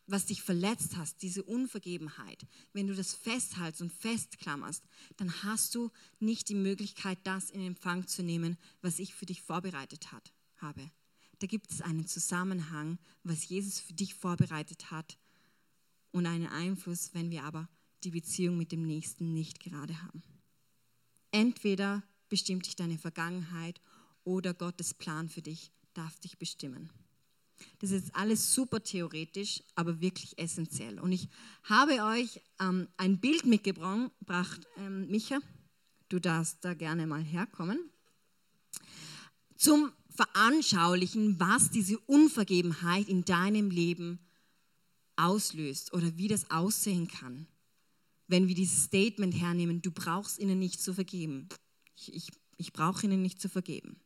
was 0.07 0.25
dich 0.25 0.41
verletzt 0.41 0.95
hast, 0.95 1.21
diese 1.21 1.43
Unvergebenheit, 1.43 2.47
wenn 2.73 2.87
du 2.87 2.95
das 2.95 3.13
festhältst 3.13 3.81
und 3.81 3.91
festklammerst, 3.91 4.83
dann 5.17 5.43
hast 5.43 5.75
du 5.75 5.91
nicht 6.19 6.49
die 6.49 6.55
Möglichkeit, 6.55 7.19
das 7.23 7.49
in 7.49 7.61
Empfang 7.61 8.07
zu 8.07 8.23
nehmen, 8.23 8.57
was 8.81 8.99
ich 8.99 9.13
für 9.13 9.25
dich 9.25 9.41
vorbereitet 9.41 10.11
hat, 10.13 10.33
habe. 10.57 10.89
Da 11.39 11.47
gibt 11.47 11.71
es 11.71 11.81
einen 11.81 12.07
Zusammenhang, 12.07 12.97
was 13.23 13.47
Jesus 13.47 13.79
für 13.79 13.93
dich 13.93 14.15
vorbereitet 14.15 14.89
hat 14.91 15.17
und 16.11 16.25
einen 16.25 16.47
Einfluss, 16.47 17.13
wenn 17.13 17.29
wir 17.29 17.43
aber 17.43 17.69
die 18.03 18.11
Beziehung 18.11 18.57
mit 18.57 18.71
dem 18.71 18.83
Nächsten 18.83 19.33
nicht 19.33 19.59
gerade 19.59 20.01
haben. 20.01 20.23
Entweder 21.31 22.03
bestimmt 22.29 22.65
dich 22.65 22.75
deine 22.75 22.97
Vergangenheit 22.97 23.81
oder 24.23 24.53
Gottes 24.53 24.93
Plan 24.93 25.29
für 25.29 25.41
dich 25.41 25.71
darf 25.93 26.19
dich 26.19 26.37
bestimmen. 26.37 26.89
Das 27.79 27.91
ist 27.91 28.15
alles 28.15 28.53
super 28.53 28.83
theoretisch, 28.83 29.63
aber 29.75 29.99
wirklich 30.01 30.37
essentiell. 30.37 30.99
Und 30.99 31.11
ich 31.11 31.27
habe 31.63 32.03
euch 32.03 32.41
ähm, 32.59 32.87
ein 32.97 33.19
Bild 33.19 33.45
mitgebracht, 33.45 34.67
ähm, 34.77 35.07
Micha, 35.09 35.39
du 36.09 36.19
darfst 36.19 36.63
da 36.63 36.73
gerne 36.73 37.07
mal 37.07 37.23
herkommen, 37.23 37.79
zum 39.55 39.91
Veranschaulichen, 40.09 41.39
was 41.39 41.69
diese 41.69 41.99
Unvergebenheit 41.99 43.07
in 43.07 43.25
deinem 43.25 43.69
Leben 43.69 44.19
auslöst 45.15 45.93
oder 45.93 46.17
wie 46.17 46.27
das 46.27 46.49
aussehen 46.49 47.07
kann, 47.07 47.47
wenn 48.27 48.47
wir 48.47 48.55
dieses 48.55 48.85
Statement 48.85 49.39
hernehmen, 49.39 49.81
du 49.81 49.91
brauchst 49.91 50.39
ihnen 50.39 50.59
nicht 50.59 50.81
zu 50.81 50.93
vergeben. 50.93 51.47
Ich, 51.95 52.13
ich, 52.13 52.31
ich 52.57 52.73
brauche 52.73 53.05
ihnen 53.05 53.21
nicht 53.21 53.41
zu 53.41 53.49
vergeben. 53.49 53.99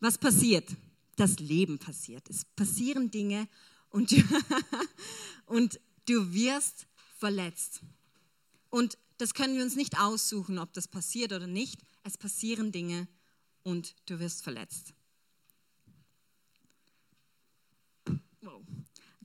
Was 0.00 0.18
passiert? 0.18 0.68
Das 1.16 1.38
Leben 1.38 1.78
passiert. 1.78 2.28
Es 2.28 2.44
passieren 2.44 3.10
Dinge 3.10 3.48
und 3.90 4.10
du, 4.10 4.16
und 5.46 5.80
du 6.06 6.32
wirst 6.32 6.86
verletzt. 7.18 7.80
Und 8.70 8.98
das 9.18 9.34
können 9.34 9.56
wir 9.56 9.62
uns 9.62 9.76
nicht 9.76 9.98
aussuchen, 10.00 10.58
ob 10.58 10.72
das 10.72 10.88
passiert 10.88 11.32
oder 11.32 11.46
nicht. 11.46 11.80
Es 12.02 12.18
passieren 12.18 12.72
Dinge 12.72 13.06
und 13.62 13.94
du 14.06 14.18
wirst 14.18 14.42
verletzt. 14.42 14.94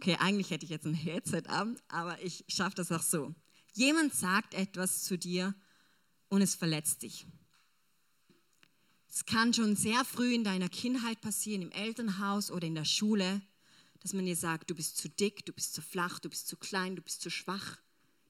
Okay, 0.01 0.15
eigentlich 0.15 0.49
hätte 0.49 0.63
ich 0.63 0.69
jetzt 0.69 0.85
ein 0.85 0.93
Headset 0.93 1.43
an, 1.47 1.77
aber 1.89 2.23
ich 2.23 2.45
schaffe 2.47 2.75
das 2.75 2.89
auch 2.89 3.01
so. 3.01 3.35
Jemand 3.73 4.13
sagt 4.13 4.53
etwas 4.53 5.03
zu 5.03 5.17
dir 5.17 5.53
und 6.29 6.41
es 6.41 6.55
verletzt 6.55 7.01
dich. 7.01 7.27
Es 9.11 9.25
kann 9.25 9.53
schon 9.53 9.75
sehr 9.75 10.05
früh 10.05 10.35
in 10.35 10.43
deiner 10.43 10.69
Kindheit 10.69 11.19
passieren, 11.19 11.63
im 11.63 11.71
Elternhaus 11.71 12.51
oder 12.51 12.67
in 12.67 12.75
der 12.75 12.85
Schule, 12.85 13.41
dass 14.01 14.13
man 14.13 14.25
dir 14.25 14.35
sagt, 14.35 14.69
du 14.69 14.75
bist 14.75 14.97
zu 14.97 15.09
dick, 15.09 15.45
du 15.45 15.51
bist 15.51 15.73
zu 15.73 15.81
flach, 15.81 16.19
du 16.19 16.29
bist 16.29 16.47
zu 16.47 16.55
klein, 16.55 16.95
du 16.95 17.01
bist 17.01 17.21
zu 17.21 17.29
schwach, 17.29 17.79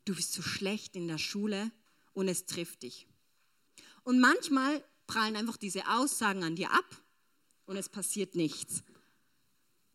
du 0.05 0.15
bist 0.15 0.31
zu 0.31 0.41
schlecht 0.41 0.95
in 0.95 1.07
der 1.07 1.17
Schule 1.17 1.71
und 2.13 2.27
es 2.27 2.45
trifft 2.45 2.83
dich. 2.83 3.07
Und 4.03 4.19
manchmal 4.19 4.83
prallen 5.05 5.36
einfach 5.36 5.57
diese 5.57 5.88
Aussagen 5.89 6.43
an 6.43 6.55
dir 6.55 6.71
ab 6.71 7.03
und 7.65 7.75
es 7.75 7.89
passiert 7.89 8.36
nichts. 8.36 8.83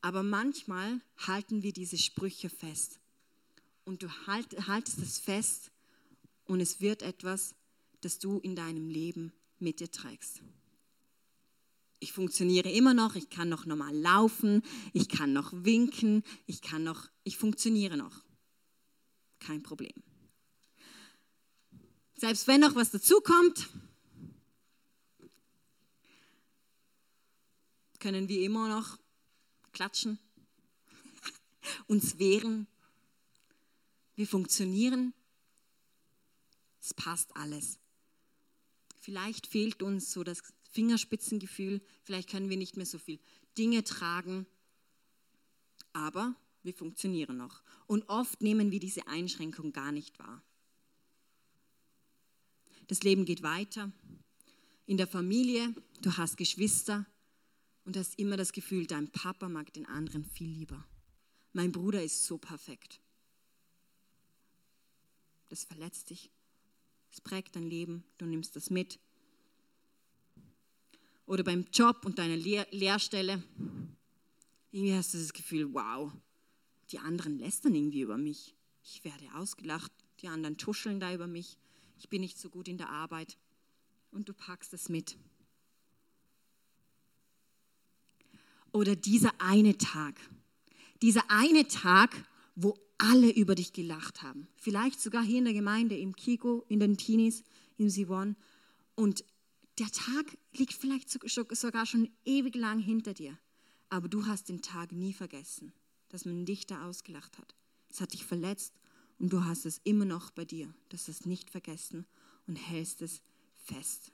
Aber 0.03 0.23
manchmal 0.23 1.01
halten 1.17 1.63
wir 1.63 1.73
diese 1.73 1.97
Sprüche 1.97 2.51
fest 2.51 3.01
und 3.85 4.03
du 4.03 4.27
halt, 4.27 4.69
haltest 4.69 4.99
es 4.99 5.19
fest 5.19 5.71
und 6.45 6.61
es 6.61 6.81
wird 6.81 7.03
etwas, 7.03 7.55
das 8.03 8.19
du 8.19 8.39
in 8.39 8.55
deinem 8.55 8.91
Leben 8.91 9.33
mit 9.59 9.81
dir 9.81 9.91
trägst. 9.91 10.43
Ich 12.05 12.13
funktioniere 12.13 12.71
immer 12.71 12.93
noch, 12.93 13.15
ich 13.15 13.31
kann 13.31 13.49
noch 13.49 13.65
normal 13.65 13.97
laufen, 13.97 14.63
ich 14.93 15.09
kann 15.09 15.33
noch 15.33 15.55
winken, 15.55 16.23
ich 16.45 16.61
kann 16.61 16.85
noch, 16.85 17.09
ich 17.23 17.39
funktioniere 17.39 17.97
noch. 17.97 18.23
Kein 19.39 19.63
Problem. 19.63 20.03
Selbst 22.15 22.47
wenn 22.47 22.61
noch 22.61 22.75
was 22.75 22.91
dazukommt, 22.91 23.71
können 28.01 28.29
wir 28.29 28.43
immer 28.43 28.69
noch 28.69 28.99
klatschen, 29.73 30.19
uns 31.87 32.19
wehren. 32.19 32.67
Wir 34.15 34.27
funktionieren. 34.27 35.15
Es 36.83 36.93
passt 36.93 37.35
alles. 37.35 37.79
Vielleicht 39.01 39.47
fehlt 39.47 39.83
uns 39.83 40.13
so 40.13 40.23
das 40.23 40.43
Fingerspitzengefühl, 40.75 41.81
vielleicht 42.03 42.29
können 42.29 42.51
wir 42.51 42.57
nicht 42.57 42.77
mehr 42.77 42.85
so 42.85 42.99
viel 42.99 43.21
Dinge 43.57 43.85
tragen, 43.85 44.45
aber 45.93 46.35
wir 46.65 46.75
funktionieren 46.75 47.37
noch. 47.37 47.63
Und 47.87 48.09
oft 48.09 48.43
nehmen 48.43 48.73
wir 48.73 48.81
diese 48.81 49.07
Einschränkung 49.07 49.73
gar 49.73 49.93
nicht 49.93 50.19
wahr. 50.19 50.43
Das 52.89 53.03
Leben 53.03 53.25
geht 53.25 53.43
weiter. 53.43 53.93
In 54.87 54.97
der 54.97 55.07
Familie, 55.07 55.73
du 56.03 56.17
hast 56.17 56.37
Geschwister 56.37 57.07
und 57.85 57.97
hast 57.97 58.19
immer 58.19 58.37
das 58.37 58.53
Gefühl, 58.53 58.87
dein 58.87 59.09
Papa 59.11 59.49
mag 59.49 59.73
den 59.73 59.87
anderen 59.87 60.25
viel 60.25 60.51
lieber. 60.51 60.85
Mein 61.53 61.71
Bruder 61.71 62.03
ist 62.03 62.25
so 62.25 62.37
perfekt. 62.37 63.01
Das 65.51 65.65
verletzt 65.65 66.11
dich. 66.11 66.31
Es 67.13 67.21
prägt 67.21 67.55
dein 67.55 67.71
Leben. 67.71 68.03
Du 68.19 68.27
nimmst 68.27 68.57
das 68.57 68.71
mit 68.71 68.99
oder 71.27 71.43
beim 71.43 71.67
Job 71.73 72.05
und 72.05 72.19
deiner 72.19 72.37
Lehr 72.37 72.67
Lehrstelle. 72.71 73.43
Irgendwie 74.71 74.95
hast 74.95 75.15
du 75.15 75.19
das 75.19 75.33
Gefühl, 75.33 75.73
wow, 75.73 76.13
die 76.91 76.99
anderen 76.99 77.39
lästern 77.39 77.75
irgendwie 77.75 78.01
über 78.01 78.19
mich. 78.19 78.55
Ich 78.83 79.05
werde 79.05 79.25
ausgelacht, 79.35 79.93
die 80.21 80.29
anderen 80.29 80.57
tuscheln 80.57 81.01
da 81.01 81.15
über 81.15 81.27
mich. 81.27 81.57
Ich 81.99 82.09
bin 82.09 82.21
nicht 82.21 82.39
so 82.39 82.51
gut 82.51 82.69
in 82.69 82.77
der 82.77 82.91
Arbeit. 82.91 83.39
Und 84.11 84.29
du 84.29 84.35
packst 84.35 84.75
es 84.75 84.89
mit. 84.89 85.17
Oder 88.73 88.97
dieser 88.97 89.33
eine 89.41 89.79
Tag. 89.79 90.19
Dieser 91.03 91.31
eine 91.31 91.67
Tag, 91.69 92.25
wo 92.55 92.77
alle 92.99 93.31
über 93.31 93.55
dich 93.55 93.73
gelacht 93.73 94.23
haben. 94.23 94.49
Vielleicht 94.57 95.01
sogar 95.01 95.23
hier 95.23 95.39
in 95.39 95.45
der 95.45 95.55
Gemeinde, 95.55 95.97
im 95.97 96.15
Kiko, 96.15 96.65
in 96.69 96.81
den 96.81 96.97
Teenies, 96.97 97.45
im 97.77 97.89
Sivon. 97.89 98.37
Und 98.95 99.25
der 99.79 99.91
Tag 99.91 100.39
liegt 100.53 100.73
vielleicht 100.73 101.11
sogar 101.11 101.87
schon 101.87 102.11
ewig 102.25 102.55
lang 102.55 102.79
hinter 102.79 103.13
dir, 103.13 103.39
aber 103.89 104.09
du 104.09 104.27
hast 104.27 104.49
den 104.49 104.63
Tag 104.63 104.93
nie 104.93 105.13
vergessen, 105.13 105.73
dass 106.09 106.25
man 106.25 106.47
dich 106.47 106.67
da 106.67 106.87
ausgelacht 106.87 107.39
hat. 107.39 107.55
Es 107.91 108.01
hat 108.01 108.13
dich 108.13 108.25
verletzt 108.25 108.75
und 109.19 109.33
du 109.33 109.45
hast 109.45 109.67
es 109.67 109.81
immer 109.85 110.05
noch 110.05 110.31
bei 110.31 110.45
dir. 110.45 110.73
Du 110.89 110.97
hast 110.97 111.09
es 111.09 111.27
nicht 111.27 111.51
vergessen 111.51 112.07
und 112.47 112.57
hältst 112.57 113.03
es 113.03 113.23
fest. 113.53 114.13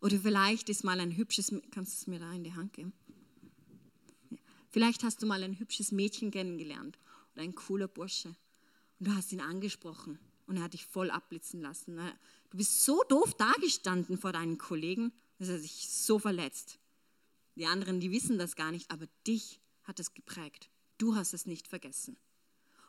Oder 0.00 0.18
vielleicht 0.18 0.68
ist 0.68 0.84
mal 0.84 1.00
ein 1.00 1.16
hübsches, 1.16 1.54
kannst 1.70 1.92
du 1.92 1.96
es 1.96 2.06
mir 2.08 2.18
da 2.18 2.32
in 2.32 2.44
die 2.44 2.54
Hand 2.54 2.72
geben? 2.72 2.92
Vielleicht 4.70 5.04
hast 5.04 5.22
du 5.22 5.26
mal 5.26 5.42
ein 5.42 5.58
hübsches 5.58 5.92
Mädchen 5.92 6.30
kennengelernt 6.30 6.98
oder 7.32 7.42
ein 7.42 7.54
cooler 7.54 7.88
Bursche 7.88 8.34
und 8.98 9.08
du 9.08 9.14
hast 9.14 9.32
ihn 9.32 9.40
angesprochen 9.40 10.18
und 10.52 10.58
er 10.58 10.64
hat 10.64 10.74
dich 10.74 10.84
voll 10.84 11.10
abblitzen 11.10 11.62
lassen. 11.62 11.94
Ne? 11.94 12.14
Du 12.50 12.58
bist 12.58 12.84
so 12.84 13.02
doof 13.08 13.32
dagestanden 13.32 14.18
vor 14.18 14.32
deinen 14.32 14.58
Kollegen, 14.58 15.10
dass 15.38 15.48
er 15.48 15.58
sich 15.58 15.88
so 15.88 16.18
verletzt. 16.18 16.78
Die 17.56 17.64
anderen, 17.64 18.00
die 18.00 18.10
wissen 18.10 18.36
das 18.36 18.54
gar 18.54 18.70
nicht, 18.70 18.90
aber 18.90 19.06
dich 19.26 19.62
hat 19.84 19.98
es 19.98 20.12
geprägt. 20.12 20.68
Du 20.98 21.16
hast 21.16 21.32
es 21.32 21.46
nicht 21.46 21.68
vergessen. 21.68 22.18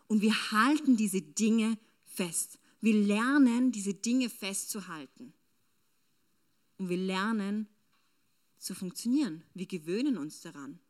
Und 0.08 0.22
wir 0.22 0.34
halten 0.52 0.98
diese 0.98 1.22
Dinge 1.22 1.78
fest. 2.06 2.60
Wir 2.82 2.96
lernen, 2.96 3.72
diese 3.72 3.94
Dinge 3.94 4.30
festzuhalten. 4.30 5.34
Und 6.78 6.90
wir 6.90 6.98
lernen 6.98 7.70
zu 8.58 8.76
funktionieren. 8.76 9.42
Wir 9.54 9.68
gewöhnen 9.68 10.18
uns 10.18 10.42
daran. 10.42 10.82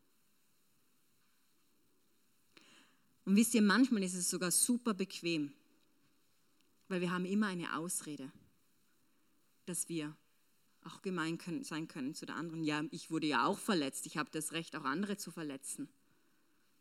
Und 3.26 3.36
wisst 3.36 3.54
ihr, 3.54 3.62
manchmal 3.62 4.02
ist 4.02 4.16
es 4.16 4.28
sogar 4.28 4.50
super 4.50 4.96
bequem, 4.96 5.54
weil 6.88 7.02
wir 7.02 7.12
haben 7.12 7.26
immer 7.26 7.48
eine 7.48 7.76
Ausrede, 7.78 8.32
dass 9.66 9.90
wir 9.90 10.16
auch 10.86 11.02
gemein 11.02 11.38
können, 11.38 11.64
sein 11.64 11.88
können 11.88 12.14
zu 12.14 12.26
der 12.26 12.36
anderen. 12.36 12.64
Ja, 12.64 12.84
ich 12.92 13.10
wurde 13.10 13.28
ja 13.28 13.46
auch 13.46 13.60
verletzt. 13.60 14.06
Ich 14.06 14.18
habe 14.18 14.30
das 14.32 14.52
Recht, 14.52 14.76
auch 14.76 14.84
andere 14.84 15.18
zu 15.18 15.32
verletzen. 15.32 15.90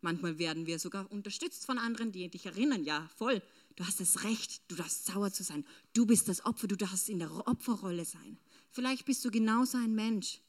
Manchmal 0.00 0.38
werden 0.38 0.66
wir 0.66 0.80
sogar 0.80 1.10
unterstützt 1.12 1.64
von 1.64 1.78
anderen, 1.78 2.10
die 2.10 2.28
dich 2.28 2.46
erinnern. 2.46 2.82
Ja, 2.82 3.08
voll. 3.16 3.40
Du 3.76 3.86
hast 3.86 4.00
das 4.00 4.24
Recht, 4.24 4.60
du 4.68 4.74
darfst 4.74 5.06
sauer 5.06 5.32
zu 5.32 5.44
sein. 5.44 5.64
Du 5.92 6.06
bist 6.06 6.28
das 6.28 6.44
Opfer, 6.44 6.66
du 6.66 6.76
darfst 6.76 7.08
in 7.08 7.20
der 7.20 7.30
Opferrolle 7.46 8.04
sein. 8.04 8.38
Vielleicht 8.70 9.04
bist 9.04 9.24
du 9.24 9.30
genauso 9.30 9.78
ein 9.78 9.94
Mensch, 9.94 10.40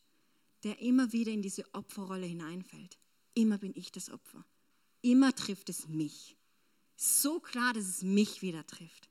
der 0.64 0.80
immer 0.80 1.12
wieder 1.14 1.32
in 1.32 1.44
diese 1.44 1.72
Opferrolle 1.74 2.26
hineinfällt. 2.26 2.98
Immer 3.36 3.60
bin 3.60 3.74
ich 3.76 3.92
das 3.92 4.10
Opfer. 4.10 4.44
Immer 5.02 5.36
trifft 5.36 5.70
es 5.70 5.88
mich. 5.88 6.36
So 6.96 7.40
klar, 7.40 7.74
dass 7.74 7.86
es 7.86 8.02
mich 8.02 8.42
wieder 8.42 8.66
trifft. 8.66 9.10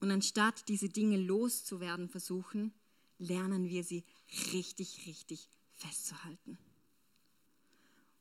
Und 0.00 0.10
anstatt 0.10 0.68
diese 0.68 0.88
Dinge 0.88 1.18
loszuwerden 1.18 2.08
versuchen, 2.08 2.72
lernen 3.18 3.68
wir 3.68 3.84
sie 3.84 4.04
richtig, 4.52 5.06
richtig 5.06 5.48
festzuhalten. 5.74 6.58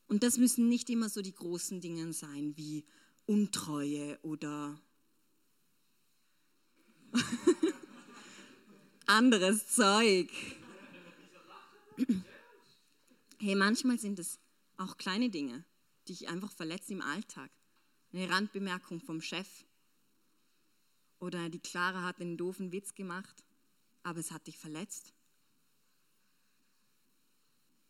Und 0.08 0.24
das 0.24 0.38
müssen 0.38 0.68
nicht 0.68 0.90
immer 0.90 1.08
so 1.08 1.22
die 1.22 1.34
großen 1.34 1.82
Dinge 1.82 2.12
sein 2.14 2.58
wie 2.58 2.86
Untreue 3.26 4.20
oder 4.24 4.82
anderes 9.06 9.68
Zeug. 9.68 10.30
Hey, 13.40 13.56
manchmal 13.56 14.00
sind 14.00 14.20
es 14.20 14.40
auch 14.78 14.98
kleine 14.98 15.30
Dinge, 15.30 15.64
die 16.08 16.14
dich 16.14 16.28
einfach 16.28 16.52
verletzen 16.52 16.94
im 16.94 17.02
Alltag. 17.02 17.52
Eine 18.12 18.30
Randbemerkung 18.30 19.00
vom 19.00 19.22
Chef. 19.22 19.48
Oder 21.20 21.50
die 21.50 21.60
Clara 21.60 22.04
hat 22.04 22.22
einen 22.22 22.38
doofen 22.38 22.72
Witz 22.72 22.96
gemacht, 22.96 23.44
aber 24.04 24.20
es 24.20 24.32
hat 24.32 24.48
dich 24.48 24.58
verletzt. 24.58 25.14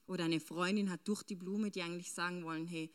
Oder 0.08 0.24
eine 0.24 0.40
Freundin 0.40 0.90
hat 0.90 1.08
durch 1.08 1.22
die 1.22 1.36
Blume, 1.36 1.70
die 1.70 1.84
eigentlich 1.84 2.12
sagen 2.12 2.44
wollen, 2.44 2.66
hey, 2.66 2.92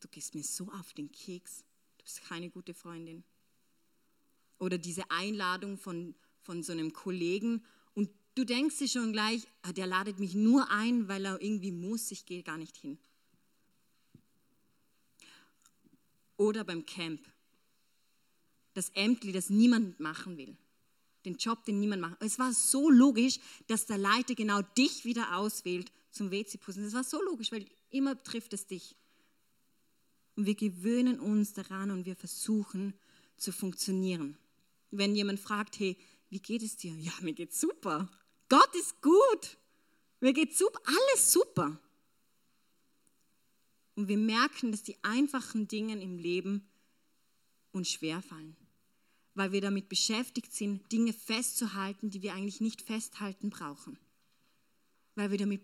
du 0.00 0.08
gehst 0.08 0.34
mir 0.34 0.42
so 0.42 0.70
auf 0.72 0.94
den 0.94 1.12
Keks, 1.12 1.64
du 1.98 2.04
bist 2.04 2.22
keine 2.24 2.48
gute 2.48 2.72
Freundin. 2.72 3.22
Oder 4.58 4.78
diese 4.78 5.10
Einladung 5.10 5.76
von, 5.76 6.14
von 6.40 6.62
so 6.62 6.72
einem 6.72 6.94
Kollegen 6.94 7.62
und 7.92 8.08
du 8.34 8.44
denkst 8.44 8.78
dir 8.78 8.88
schon 8.88 9.12
gleich, 9.12 9.46
ah, 9.62 9.72
der 9.72 9.86
ladet 9.86 10.18
mich 10.18 10.34
nur 10.34 10.70
ein, 10.70 11.06
weil 11.06 11.26
er 11.26 11.42
irgendwie 11.42 11.72
muss, 11.72 12.10
ich 12.10 12.24
gehe 12.24 12.42
gar 12.42 12.56
nicht 12.56 12.76
hin. 12.76 12.98
Oder 16.38 16.64
beim 16.64 16.86
Camp. 16.86 17.20
Das 18.74 18.90
Ämtli, 18.90 19.32
das 19.32 19.50
niemand 19.50 20.00
machen 20.00 20.36
will. 20.36 20.56
Den 21.24 21.36
Job, 21.36 21.64
den 21.64 21.80
niemand 21.80 22.02
macht. 22.02 22.16
Es 22.20 22.38
war 22.38 22.52
so 22.52 22.90
logisch, 22.90 23.38
dass 23.66 23.86
der 23.86 23.98
Leiter 23.98 24.34
genau 24.34 24.60
dich 24.76 25.04
wieder 25.04 25.36
auswählt 25.36 25.90
zum 26.10 26.30
WC-Putzen. 26.30 26.84
Das 26.84 26.92
war 26.92 27.04
so 27.04 27.22
logisch, 27.22 27.50
weil 27.50 27.66
immer 27.90 28.22
trifft 28.22 28.52
es 28.52 28.66
dich. 28.66 28.94
Und 30.36 30.46
wir 30.46 30.54
gewöhnen 30.54 31.20
uns 31.20 31.52
daran 31.52 31.90
und 31.90 32.04
wir 32.04 32.16
versuchen 32.16 32.94
zu 33.36 33.52
funktionieren. 33.52 34.36
Wenn 34.90 35.14
jemand 35.14 35.40
fragt, 35.40 35.78
hey, 35.78 35.96
wie 36.28 36.40
geht 36.40 36.62
es 36.62 36.76
dir? 36.76 36.94
Ja, 36.96 37.12
mir 37.20 37.32
geht's 37.32 37.60
super. 37.60 38.08
Gott 38.48 38.74
ist 38.74 39.00
gut. 39.00 39.56
Mir 40.20 40.32
geht's 40.32 40.58
super. 40.58 40.80
Alles 40.84 41.32
super. 41.32 41.78
Und 43.94 44.08
wir 44.08 44.18
merken, 44.18 44.72
dass 44.72 44.82
die 44.82 44.96
einfachen 45.02 45.68
Dinge 45.68 46.00
im 46.02 46.18
Leben 46.18 46.66
uns 47.72 47.90
schwerfallen, 47.90 48.56
weil 49.34 49.52
wir 49.52 49.60
damit 49.60 49.88
beschäftigt 49.88 50.52
sind, 50.52 50.90
Dinge 50.92 51.12
festzuhalten, 51.12 52.10
die 52.10 52.22
wir 52.22 52.34
eigentlich 52.34 52.60
nicht 52.60 52.82
festhalten 52.82 53.50
brauchen. 53.50 53.98
Weil 55.16 55.30
wir 55.30 55.38
damit 55.38 55.62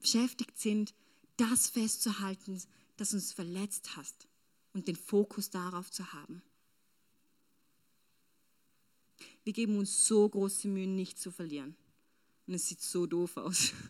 beschäftigt 0.00 0.58
sind, 0.58 0.94
das 1.36 1.70
festzuhalten, 1.70 2.60
das 2.96 3.14
uns 3.14 3.32
verletzt 3.32 3.96
hat 3.96 4.28
und 4.72 4.88
den 4.88 4.96
Fokus 4.96 5.50
darauf 5.50 5.90
zu 5.90 6.12
haben. 6.12 6.42
Wir 9.44 9.52
geben 9.52 9.76
uns 9.78 10.06
so 10.06 10.28
große 10.28 10.68
Mühen, 10.68 10.94
nicht 10.94 11.18
zu 11.18 11.30
verlieren. 11.30 11.76
Und 12.46 12.54
es 12.54 12.68
sieht 12.68 12.80
so 12.80 13.06
doof 13.06 13.36
aus. 13.36 13.72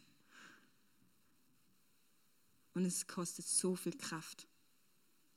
Und 2.75 2.87
es 2.87 3.07
kostet 3.07 3.47
so 3.47 3.77
viel 3.77 3.93
Kraft, 3.93 4.49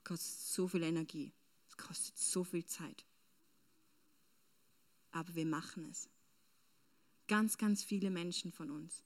kostet 0.06 0.40
so 0.40 0.70
viel 0.70 0.84
Energie, 0.84 1.34
es 1.68 1.76
kostet 1.76 2.18
so 2.18 2.46
viel 2.46 2.66
Zeit. 2.66 3.04
Aber 5.16 5.34
wir 5.34 5.46
machen 5.46 5.86
es. 5.90 6.10
Ganz, 7.30 7.58
ganz 7.58 7.82
viele 7.82 8.10
Menschen 8.10 8.52
von 8.52 8.70
uns. 8.70 9.02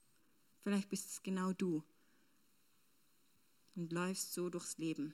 Vielleicht 0.63 0.89
bist 0.89 1.07
es 1.07 1.21
genau 1.21 1.53
du 1.53 1.83
und 3.75 3.93
läufst 3.93 4.33
so 4.33 4.49
durchs 4.49 4.79
Leben 4.79 5.13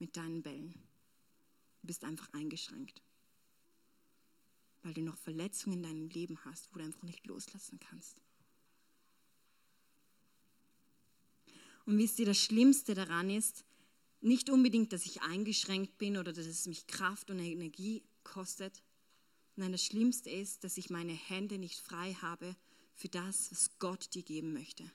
mit 0.00 0.16
deinen 0.16 0.42
Bällen. 0.42 0.74
Du 1.80 1.86
bist 1.86 2.02
einfach 2.02 2.28
eingeschränkt, 2.32 3.00
weil 4.82 4.94
du 4.94 5.02
noch 5.02 5.16
Verletzungen 5.16 5.76
in 5.76 5.82
deinem 5.84 6.08
Leben 6.08 6.44
hast, 6.44 6.74
wo 6.74 6.78
du 6.78 6.84
einfach 6.84 7.04
nicht 7.04 7.24
loslassen 7.28 7.78
kannst. 7.78 8.20
Und 11.84 11.98
wisst 11.98 12.18
ihr, 12.18 12.26
das 12.26 12.38
Schlimmste 12.38 12.94
daran 12.94 13.30
ist, 13.30 13.64
nicht 14.20 14.50
unbedingt, 14.50 14.92
dass 14.92 15.06
ich 15.06 15.22
eingeschränkt 15.22 15.98
bin 15.98 16.16
oder 16.16 16.32
dass 16.32 16.46
es 16.46 16.66
mich 16.66 16.88
Kraft 16.88 17.30
und 17.30 17.38
Energie 17.38 18.02
kostet. 18.24 18.82
Nein, 19.56 19.72
das 19.72 19.84
Schlimmste 19.84 20.28
ist, 20.28 20.64
dass 20.64 20.76
ich 20.76 20.90
meine 20.90 21.14
Hände 21.14 21.56
nicht 21.56 21.80
frei 21.80 22.12
habe 22.20 22.54
für 22.94 23.08
das, 23.08 23.50
was 23.50 23.78
Gott 23.78 24.14
dir 24.14 24.22
geben 24.22 24.52
möchte. 24.52 24.90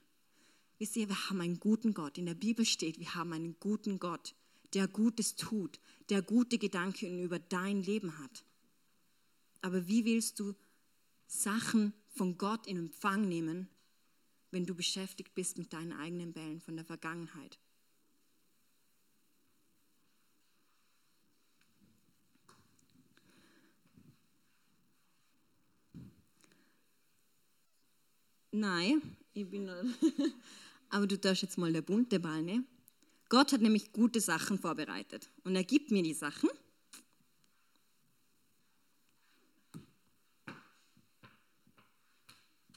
Wisst 0.77 0.95
ihr, 0.95 1.09
wir 1.09 1.29
haben 1.29 1.41
einen 1.41 1.59
guten 1.59 1.95
Gott. 1.95 2.19
In 2.19 2.27
der 2.27 2.35
Bibel 2.35 2.63
steht, 2.63 2.99
wir 2.99 3.15
haben 3.15 3.33
einen 3.33 3.59
guten 3.59 3.99
Gott, 3.99 4.35
der 4.73 4.87
Gutes 4.87 5.35
tut, 5.35 5.79
der 6.09 6.21
gute 6.21 6.59
Gedanken 6.59 7.23
über 7.23 7.39
dein 7.39 7.81
Leben 7.81 8.19
hat. 8.19 8.45
Aber 9.61 9.87
wie 9.87 10.05
willst 10.05 10.39
du 10.39 10.55
Sachen 11.27 11.93
von 12.07 12.37
Gott 12.37 12.67
in 12.67 12.77
Empfang 12.77 13.27
nehmen, 13.27 13.67
wenn 14.51 14.65
du 14.65 14.75
beschäftigt 14.75 15.33
bist 15.33 15.57
mit 15.57 15.73
deinen 15.73 15.93
eigenen 15.93 16.33
Bällen 16.33 16.59
von 16.59 16.75
der 16.75 16.85
Vergangenheit? 16.85 17.57
Nein, 28.51 29.01
ich 29.33 29.49
bin 29.49 29.65
nicht. 29.65 29.97
Aber 30.89 31.07
du 31.07 31.17
darfst 31.17 31.41
jetzt 31.41 31.57
mal 31.57 31.71
der 31.71 31.81
bunte 31.81 32.19
Ball, 32.19 32.43
ne? 32.43 32.63
Gott 33.29 33.53
hat 33.53 33.61
nämlich 33.61 33.93
gute 33.93 34.19
Sachen 34.19 34.59
vorbereitet 34.59 35.29
und 35.45 35.55
er 35.55 35.63
gibt 35.63 35.89
mir 35.89 36.03
die 36.03 36.13
Sachen. 36.13 36.49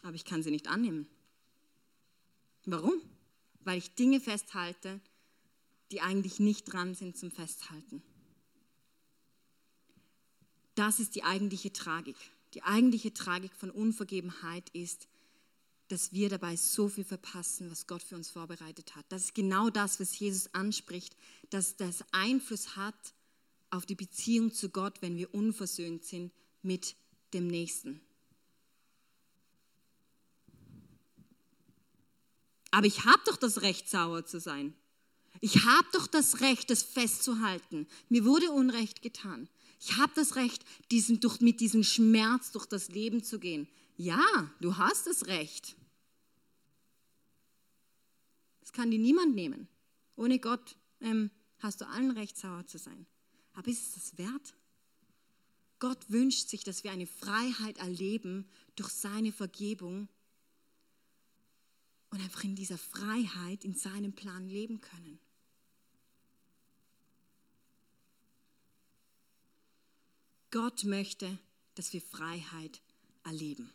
Aber 0.03 0.15
ich 0.15 0.25
kann 0.25 0.45
sie 0.45 0.53
nicht 0.53 0.69
annehmen. 0.69 1.09
Warum? 2.67 3.01
Weil 3.65 3.79
ich 3.79 3.95
Dinge 3.95 4.21
festhalte, 4.21 5.01
die 5.91 6.03
eigentlich 6.03 6.39
nicht 6.39 6.73
dran 6.73 6.95
sind 6.95 7.17
zum 7.17 7.33
Festhalten. 7.33 8.03
Das 10.75 11.01
ist 11.01 11.15
die 11.15 11.25
eigentliche 11.25 11.73
Tragik. 11.73 12.17
Die 12.53 12.63
eigentliche 12.63 13.13
Tragik 13.13 13.55
von 13.57 13.71
Unvergebenheit 13.71 14.69
ist, 14.71 15.09
dass 15.95 16.13
wir 16.13 16.29
dabei 16.29 16.57
so 16.57 16.89
viel 16.89 17.05
verpassen, 17.05 17.71
was 17.71 17.87
Gott 17.87 18.03
für 18.03 18.17
uns 18.17 18.29
vorbereitet 18.29 18.97
hat. 18.97 19.05
Das 19.11 19.27
ist 19.27 19.35
genau 19.37 19.71
das, 19.71 20.01
was 20.01 20.19
Jesus 20.19 20.53
anspricht, 20.53 21.15
dass 21.51 21.77
das 21.77 22.03
Einfluss 22.11 22.75
hat 22.75 23.15
auf 23.71 23.87
die 23.87 23.95
Beziehung 23.95 24.53
zu 24.53 24.71
Gott, 24.71 25.03
wenn 25.03 25.17
wir 25.17 25.33
unversöhnt 25.33 26.03
sind 26.05 26.33
mit 26.63 26.97
dem 27.33 27.47
Nächsten. 27.47 28.01
Aber 32.73 32.89
ich 32.89 33.05
habe 33.05 33.23
doch 33.27 33.37
das 33.37 33.63
Recht, 33.63 33.89
sauer 33.89 34.27
zu 34.27 34.41
sein. 34.41 34.75
Ich 35.41 35.65
habe 35.65 35.87
doch 35.93 36.09
das 36.09 36.41
Recht, 36.41 36.71
das 36.71 36.83
festzuhalten. 36.83 37.87
Mir 38.09 38.25
wurde 38.25 38.51
Unrecht 38.51 39.01
getan. 39.01 39.49
Ich 39.79 39.97
habe 39.97 40.11
das 40.17 40.35
Recht, 40.35 40.65
diesen, 40.91 41.21
durch, 41.21 41.41
mit 41.41 41.61
diesem 41.61 41.85
Schmerz 41.85 42.51
durch 42.51 42.67
das 42.67 42.89
Leben 42.89 43.23
zu 43.23 43.39
gehen. 43.39 43.69
Ja, 43.97 44.51
du 44.61 44.77
hast 44.77 45.07
das 45.07 45.29
Recht. 45.29 45.77
Kann 48.75 48.91
dir 48.91 48.99
niemand 48.99 49.35
nehmen. 49.35 49.69
Ohne 50.17 50.39
Gott 50.39 50.77
ähm, 51.01 51.31
hast 51.61 51.81
du 51.81 51.87
allen 51.87 52.11
Recht, 52.11 52.37
sauer 52.37 52.67
zu 52.67 52.77
sein. 52.77 53.07
Aber 53.55 53.69
ist 53.69 53.87
es 53.87 53.93
das 53.95 54.19
wert? 54.19 54.55
Gott 55.79 56.11
wünscht 56.11 56.49
sich, 56.49 56.65
dass 56.65 56.83
wir 56.83 56.91
eine 56.91 57.07
Freiheit 57.07 57.79
erleben 57.79 58.49
durch 58.75 58.91
seine 58.91 59.33
Vergebung 59.33 60.09
und 62.11 62.21
einfach 62.21 62.43
in 62.45 62.57
dieser 62.57 62.79
Freiheit, 62.79 63.65
in 63.65 63.75
seinem 63.75 64.13
Plan 64.13 64.49
leben 64.49 64.81
können. 64.81 65.21
Gott 70.51 70.85
möchte, 70.85 71.39
dass 71.75 71.93
wir 71.93 72.01
Freiheit 72.01 72.81
erleben. 73.25 73.73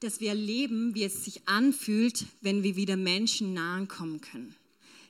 Dass 0.00 0.20
wir 0.20 0.30
erleben, 0.30 0.94
wie 0.94 1.04
es 1.04 1.24
sich 1.24 1.46
anfühlt, 1.46 2.26
wenn 2.40 2.62
wir 2.62 2.76
wieder 2.76 2.96
Menschen 2.96 3.52
nahen 3.52 3.88
kommen 3.88 4.20
können. 4.20 4.54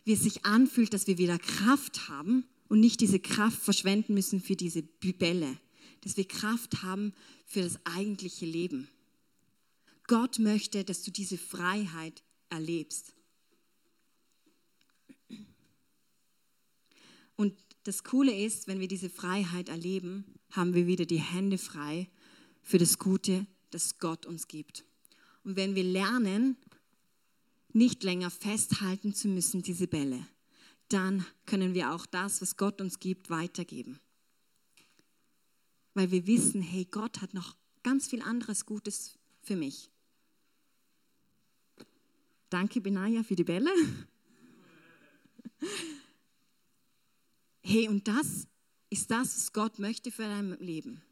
Wie 0.05 0.13
es 0.13 0.23
sich 0.23 0.45
anfühlt, 0.45 0.93
dass 0.93 1.07
wir 1.07 1.19
wieder 1.19 1.39
Kraft 1.39 2.09
haben 2.09 2.45
und 2.69 2.81
nicht 2.81 3.01
diese 3.01 3.21
Kraft 3.21 3.63
verschwenden 3.63 4.15
müssen 4.15 4.41
für 4.41 4.57
diese 4.57 4.83
Bälle. 4.83 5.57
Dass 6.03 6.17
wir 6.17 6.27
Kraft 6.27 6.83
haben 6.83 7.13
für 7.47 7.63
das 7.63 7.79
eigentliche 7.85 8.47
Leben. 8.47 8.89
Gott 10.07 10.39
möchte, 10.39 10.83
dass 10.83 11.03
du 11.03 11.11
diese 11.11 11.39
Freiheit 11.39 12.23
erlebst. 12.49 13.15
Und 17.37 17.55
das 17.85 18.05
Coole 18.05 18.37
ist, 18.37 18.67
wenn 18.67 18.81
wir 18.81 18.89
diese 18.89 19.09
Freiheit 19.09 19.69
erleben, 19.69 20.25
haben 20.51 20.75
wir 20.75 20.87
wieder 20.87 21.07
die 21.07 21.21
Hände 21.21 21.59
frei 21.59 22.11
für 22.63 22.79
das 22.79 22.99
Gute, 22.99 23.47
das 23.71 23.99
Gott 23.99 24.27
uns 24.27 24.49
gibt. 24.49 24.85
Und 25.45 25.57
wenn 25.57 25.75
wir 25.75 25.85
lernen, 25.85 26.57
nicht 27.73 28.03
länger 28.03 28.31
festhalten 28.31 29.15
zu 29.15 29.29
müssen, 29.29 29.63
diese 29.63 29.87
Bälle, 29.87 30.27
dann 30.89 31.25
können 31.47 31.75
wir 31.75 31.93
auch 31.93 32.07
das, 32.07 32.43
was 32.43 32.57
Gott 32.57 32.81
uns 32.81 32.99
gibt, 32.99 33.31
weitergeben. 33.31 34.01
Weil 35.95 36.11
wir 36.11 36.27
wissen, 36.27 36.63
hey, 36.63 36.85
Gott 36.85 37.21
hat 37.21 37.35
noch 37.35 37.57
ganz 37.83 38.09
viel 38.09 38.23
anderes 38.23 38.67
Gutes 38.67 39.19
für 39.43 39.57
mich. 39.57 39.91
Danke, 42.49 42.81
Benaya, 42.81 43.23
für 43.23 43.37
die 43.37 43.45
Bälle. 43.45 43.71
Hey, 47.63 47.89
und 47.89 48.09
das 48.09 48.49
ist 48.89 49.11
das, 49.11 49.37
was 49.37 49.53
Gott 49.53 49.79
möchte 49.79 50.11
für 50.11 50.23
dein 50.23 50.59
Leben. 50.59 51.03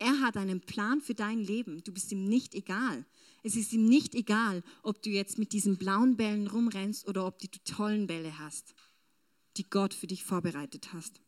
Er 0.00 0.18
hat 0.20 0.38
einen 0.38 0.62
Plan 0.62 1.02
für 1.02 1.14
dein 1.14 1.40
Leben. 1.40 1.84
Du 1.84 1.92
bist 1.92 2.10
ihm 2.10 2.26
nicht 2.26 2.54
egal. 2.54 3.04
Es 3.42 3.54
ist 3.54 3.70
ihm 3.74 3.84
nicht 3.84 4.14
egal, 4.14 4.64
ob 4.82 5.02
du 5.02 5.10
jetzt 5.10 5.38
mit 5.38 5.52
diesen 5.52 5.76
blauen 5.76 6.16
Bällen 6.16 6.46
rumrennst 6.46 7.06
oder 7.06 7.26
ob 7.26 7.38
du 7.38 7.48
tollen 7.66 8.06
Bälle 8.06 8.38
hast, 8.38 8.74
die 9.58 9.68
Gott 9.68 9.92
für 9.92 10.06
dich 10.06 10.24
vorbereitet 10.24 10.94
hast. 10.94 11.20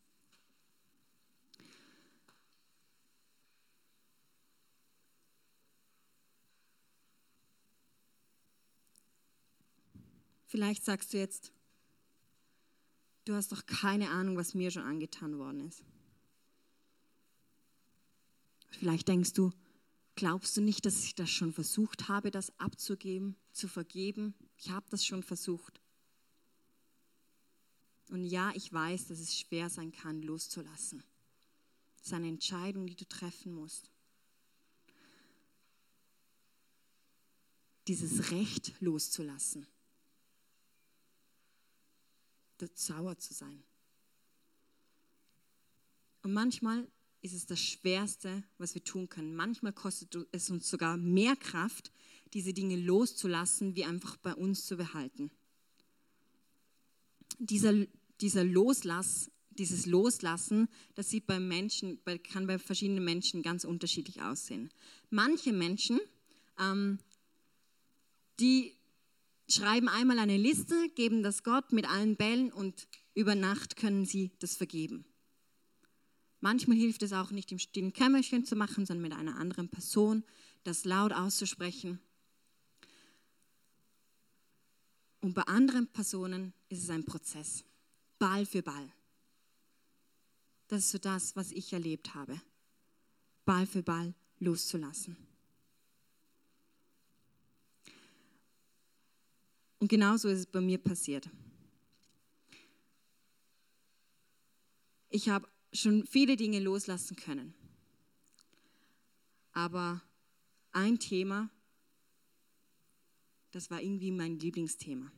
Vielleicht 10.47 10.83
sagst 10.83 11.13
du 11.13 11.17
jetzt, 11.17 11.51
du 13.25 13.35
hast 13.35 13.51
doch 13.51 13.67
keine 13.67 14.09
Ahnung, 14.09 14.35
was 14.35 14.55
mir 14.55 14.71
schon 14.71 14.83
angetan 14.83 15.37
worden 15.37 15.67
ist. 15.67 15.83
Vielleicht 18.79 19.07
denkst 19.07 19.33
du, 19.33 19.51
glaubst 20.15 20.55
du 20.57 20.61
nicht, 20.61 20.85
dass 20.85 21.03
ich 21.03 21.15
das 21.15 21.29
schon 21.29 21.53
versucht 21.53 22.07
habe, 22.07 22.31
das 22.31 22.57
abzugeben, 22.59 23.35
zu 23.51 23.67
vergeben? 23.67 24.33
Ich 24.57 24.69
habe 24.69 24.85
das 24.89 25.05
schon 25.05 25.23
versucht. 25.23 25.81
Und 28.09 28.25
ja, 28.25 28.51
ich 28.53 28.71
weiß, 28.71 29.07
dass 29.07 29.19
es 29.19 29.37
schwer 29.37 29.69
sein 29.69 29.91
kann, 29.91 30.21
loszulassen. 30.21 31.03
Das 31.97 32.07
ist 32.07 32.13
eine 32.13 32.27
Entscheidung, 32.27 32.85
die 32.85 32.95
du 32.95 33.07
treffen 33.07 33.53
musst. 33.53 33.89
Dieses 37.87 38.31
Recht 38.31 38.73
loszulassen 38.81 39.67
sauer 42.75 43.17
zu 43.17 43.33
sein. 43.33 43.63
Und 46.21 46.33
manchmal 46.33 46.87
ist 47.23 47.33
es 47.33 47.45
das 47.45 47.59
Schwerste, 47.59 48.43
was 48.57 48.75
wir 48.75 48.83
tun 48.83 49.07
können. 49.07 49.33
Manchmal 49.33 49.71
kostet 49.71 50.15
es 50.33 50.49
uns 50.49 50.69
sogar 50.69 50.97
mehr 50.97 51.35
Kraft, 51.37 51.91
diese 52.33 52.53
Dinge 52.53 52.75
loszulassen, 52.75 53.75
wie 53.75 53.85
einfach 53.85 54.17
bei 54.17 54.35
uns 54.35 54.65
zu 54.65 54.75
behalten. 54.75 55.31
Dieser, 57.39 57.73
dieser 58.19 58.43
Loslass, 58.43 59.31
dieses 59.51 59.85
Loslassen, 59.85 60.67
das 60.95 61.09
sieht 61.09 61.25
bei 61.25 61.39
Menschen, 61.39 61.99
kann 62.31 62.45
bei 62.45 62.59
verschiedenen 62.59 63.05
Menschen 63.05 63.41
ganz 63.41 63.63
unterschiedlich 63.63 64.21
aussehen. 64.21 64.69
Manche 65.09 65.53
Menschen, 65.53 66.01
ähm, 66.59 66.99
die 68.39 68.73
schreiben 69.47 69.87
einmal 69.87 70.19
eine 70.19 70.37
Liste, 70.37 70.89
geben 70.95 71.23
das 71.23 71.43
Gott 71.43 71.71
mit 71.71 71.89
allen 71.89 72.17
Bällen 72.17 72.51
und 72.51 72.87
über 73.13 73.35
Nacht 73.35 73.77
können 73.77 74.05
sie 74.05 74.31
das 74.39 74.57
vergeben. 74.57 75.05
Manchmal 76.43 76.75
hilft 76.75 77.03
es 77.03 77.13
auch 77.13 77.31
nicht 77.31 77.53
im 77.53 77.57
stillen 77.57 77.93
Kämmerchen 77.93 78.43
zu 78.43 78.57
machen, 78.57 78.85
sondern 78.85 79.01
mit 79.03 79.17
einer 79.17 79.37
anderen 79.37 79.69
Person, 79.69 80.25
das 80.65 80.83
laut 80.83 81.13
auszusprechen. 81.13 82.01
Und 85.21 85.35
bei 85.35 85.43
anderen 85.43 85.87
Personen 85.87 86.53
ist 86.67 86.83
es 86.83 86.89
ein 86.89 87.05
Prozess, 87.05 87.63
Ball 88.19 88.45
für 88.45 88.61
Ball. 88.61 88.91
Das 90.67 90.79
ist 90.79 90.91
so 90.91 90.97
das, 90.97 91.37
was 91.37 91.53
ich 91.53 91.71
erlebt 91.71 92.13
habe. 92.13 92.41
Ball 93.45 93.65
für 93.65 93.81
Ball 93.81 94.13
loszulassen. 94.39 95.15
Und 99.79 99.87
genauso 99.87 100.27
ist 100.27 100.39
es 100.39 100.45
bei 100.45 100.59
mir 100.59 100.77
passiert. 100.77 101.29
Ich 105.09 105.29
habe 105.29 105.47
schon 105.73 106.05
viele 106.05 106.35
Dinge 106.35 106.59
loslassen 106.59 107.15
können. 107.15 107.53
Aber 109.51 110.01
ein 110.71 110.99
Thema, 110.99 111.49
das 113.51 113.69
war 113.69 113.81
irgendwie 113.81 114.11
mein 114.11 114.39
Lieblingsthema. 114.39 115.11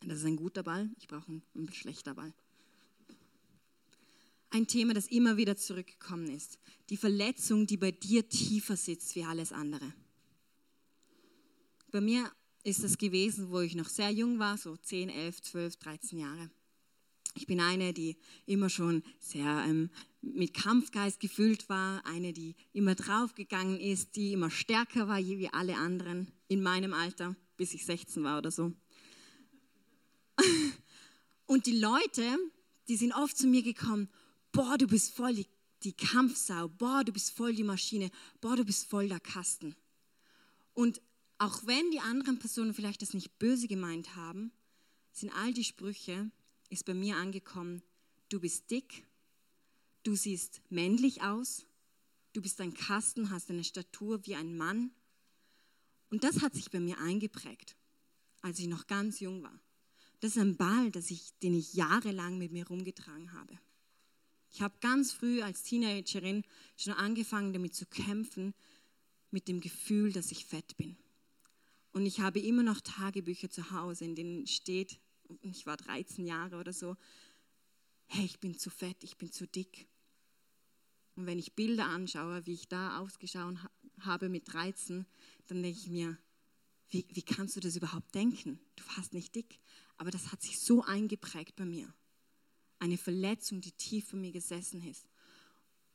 Das 0.00 0.18
ist 0.18 0.24
ein 0.24 0.36
guter 0.36 0.62
Ball, 0.62 0.90
ich 0.98 1.08
brauche 1.08 1.26
einen, 1.28 1.72
schlechter 1.72 2.14
Ball. 2.14 2.32
Ein 4.50 4.66
Thema, 4.66 4.94
das 4.94 5.08
immer 5.08 5.36
wieder 5.36 5.56
zurückgekommen 5.56 6.30
ist. 6.30 6.58
Die 6.88 6.96
Verletzung, 6.96 7.66
die 7.66 7.76
bei 7.76 7.90
dir 7.90 8.28
tiefer 8.28 8.76
sitzt 8.76 9.14
wie 9.16 9.24
alles 9.24 9.52
andere. 9.52 9.92
Bei 11.90 12.00
mir 12.00 12.30
ist 12.62 12.82
das 12.82 12.98
gewesen, 12.98 13.50
wo 13.50 13.60
ich 13.60 13.74
noch 13.74 13.88
sehr 13.88 14.10
jung 14.10 14.38
war, 14.38 14.56
so 14.56 14.76
10, 14.76 15.08
11, 15.08 15.42
12, 15.42 15.76
13 15.76 16.18
Jahre. 16.18 16.50
Ich 17.36 17.46
bin 17.46 17.60
eine, 17.60 17.92
die 17.92 18.16
immer 18.46 18.70
schon 18.70 19.02
sehr 19.18 19.64
ähm, 19.68 19.90
mit 20.22 20.54
Kampfgeist 20.54 21.20
gefüllt 21.20 21.68
war, 21.68 22.04
eine, 22.06 22.32
die 22.32 22.56
immer 22.72 22.94
draufgegangen 22.94 23.78
ist, 23.78 24.16
die 24.16 24.32
immer 24.32 24.50
stärker 24.50 25.06
war 25.06 25.18
wie 25.18 25.48
alle 25.52 25.76
anderen 25.76 26.32
in 26.48 26.62
meinem 26.62 26.94
Alter, 26.94 27.36
bis 27.56 27.74
ich 27.74 27.84
16 27.84 28.24
war 28.24 28.38
oder 28.38 28.50
so. 28.50 28.72
Und 31.46 31.66
die 31.66 31.78
Leute, 31.78 32.38
die 32.88 32.96
sind 32.96 33.12
oft 33.12 33.36
zu 33.36 33.46
mir 33.46 33.62
gekommen, 33.62 34.08
boah, 34.52 34.78
du 34.78 34.86
bist 34.86 35.14
voll 35.14 35.34
die, 35.34 35.46
die 35.82 35.92
Kampfsau, 35.92 36.68
boah, 36.68 37.04
du 37.04 37.12
bist 37.12 37.30
voll 37.30 37.54
die 37.54 37.64
Maschine, 37.64 38.10
boah, 38.40 38.56
du 38.56 38.64
bist 38.64 38.86
voll 38.86 39.08
der 39.08 39.20
Kasten. 39.20 39.76
Und 40.72 41.00
auch 41.38 41.66
wenn 41.66 41.90
die 41.90 42.00
anderen 42.00 42.38
Personen 42.38 42.74
vielleicht 42.74 43.02
das 43.02 43.14
nicht 43.14 43.38
böse 43.38 43.68
gemeint 43.68 44.16
haben, 44.16 44.52
sind 45.12 45.32
all 45.36 45.52
die 45.52 45.64
Sprüche, 45.64 46.30
ist 46.70 46.84
bei 46.84 46.94
mir 46.94 47.16
angekommen, 47.16 47.82
du 48.28 48.40
bist 48.40 48.70
dick, 48.70 49.04
du 50.02 50.14
siehst 50.14 50.60
männlich 50.70 51.22
aus, 51.22 51.66
du 52.32 52.42
bist 52.42 52.60
ein 52.60 52.74
Kasten, 52.74 53.30
hast 53.30 53.50
eine 53.50 53.64
Statur 53.64 54.26
wie 54.26 54.34
ein 54.34 54.56
Mann. 54.56 54.90
Und 56.10 56.24
das 56.24 56.42
hat 56.42 56.54
sich 56.54 56.70
bei 56.70 56.80
mir 56.80 56.98
eingeprägt, 56.98 57.76
als 58.42 58.58
ich 58.58 58.68
noch 58.68 58.86
ganz 58.86 59.20
jung 59.20 59.42
war. 59.42 59.60
Das 60.20 60.32
ist 60.32 60.38
ein 60.38 60.56
Ball, 60.56 60.90
ich, 60.94 61.38
den 61.42 61.54
ich 61.54 61.74
jahrelang 61.74 62.38
mit 62.38 62.52
mir 62.52 62.66
rumgetragen 62.66 63.32
habe. 63.32 63.58
Ich 64.50 64.62
habe 64.62 64.74
ganz 64.80 65.12
früh 65.12 65.42
als 65.42 65.62
Teenagerin 65.64 66.42
schon 66.76 66.94
angefangen 66.94 67.52
damit 67.52 67.74
zu 67.74 67.84
kämpfen, 67.86 68.54
mit 69.30 69.48
dem 69.48 69.60
Gefühl, 69.60 70.12
dass 70.12 70.30
ich 70.30 70.46
fett 70.46 70.76
bin. 70.76 70.96
Und 71.92 72.06
ich 72.06 72.20
habe 72.20 72.40
immer 72.40 72.62
noch 72.62 72.80
Tagebücher 72.80 73.50
zu 73.50 73.70
Hause, 73.70 74.04
in 74.04 74.14
denen 74.14 74.46
steht, 74.46 74.98
ich 75.42 75.66
war 75.66 75.76
13 75.76 76.26
Jahre 76.26 76.56
oder 76.56 76.72
so, 76.72 76.96
hey, 78.06 78.24
ich 78.24 78.40
bin 78.40 78.58
zu 78.58 78.70
fett, 78.70 79.02
ich 79.02 79.16
bin 79.16 79.30
zu 79.32 79.46
dick. 79.46 79.88
Und 81.16 81.26
wenn 81.26 81.38
ich 81.38 81.54
Bilder 81.54 81.86
anschaue, 81.86 82.46
wie 82.46 82.54
ich 82.54 82.68
da 82.68 82.98
ausgeschaut 82.98 83.56
habe 84.00 84.28
mit 84.28 84.52
13, 84.52 85.06
dann 85.46 85.62
denke 85.62 85.78
ich 85.78 85.88
mir, 85.88 86.18
wie, 86.90 87.06
wie 87.10 87.22
kannst 87.22 87.56
du 87.56 87.60
das 87.60 87.76
überhaupt 87.76 88.14
denken? 88.14 88.60
Du 88.76 88.84
warst 88.96 89.12
nicht 89.12 89.34
dick. 89.34 89.58
Aber 89.96 90.10
das 90.10 90.30
hat 90.30 90.42
sich 90.42 90.60
so 90.60 90.82
eingeprägt 90.82 91.56
bei 91.56 91.64
mir. 91.64 91.92
Eine 92.78 92.98
Verletzung, 92.98 93.60
die 93.60 93.72
tief 93.72 94.08
für 94.08 94.16
mir 94.16 94.30
gesessen 94.30 94.82
ist. 94.82 95.08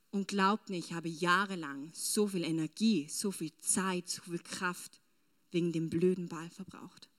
Und 0.09 0.27
glaubt 0.27 0.69
mir, 0.69 0.77
ich 0.77 0.91
habe 0.91 1.07
jahrelang 1.07 1.91
so 1.93 2.27
viel 2.27 2.43
Energie, 2.43 3.07
so 3.07 3.31
viel 3.31 3.55
Zeit, 3.57 4.09
so 4.09 4.23
viel 4.23 4.39
Kraft 4.39 4.99
wegen 5.51 5.71
dem 5.71 5.89
blöden 5.89 6.27
Ball 6.27 6.49
verbraucht. 6.49 7.10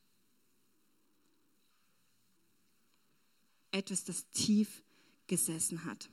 Etwas, 3.72 4.04
das 4.04 4.28
tief 4.30 4.82
gesessen 5.26 5.84
hat. 5.84 6.08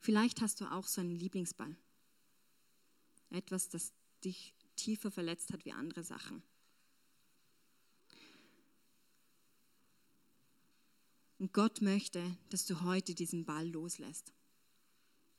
Vielleicht 0.00 0.42
hast 0.42 0.60
du 0.60 0.70
auch 0.70 0.86
so 0.86 1.00
einen 1.00 1.16
Lieblingsball. 1.16 1.74
Etwas, 3.30 3.70
das 3.70 3.92
dich 4.22 4.54
tiefer 4.76 5.10
verletzt 5.10 5.52
hat 5.52 5.64
wie 5.64 5.72
andere 5.72 6.04
Sachen. 6.04 6.42
Und 11.38 11.52
Gott 11.52 11.80
möchte, 11.80 12.36
dass 12.50 12.66
du 12.66 12.82
heute 12.82 13.14
diesen 13.14 13.44
Ball 13.44 13.68
loslässt. 13.68 14.32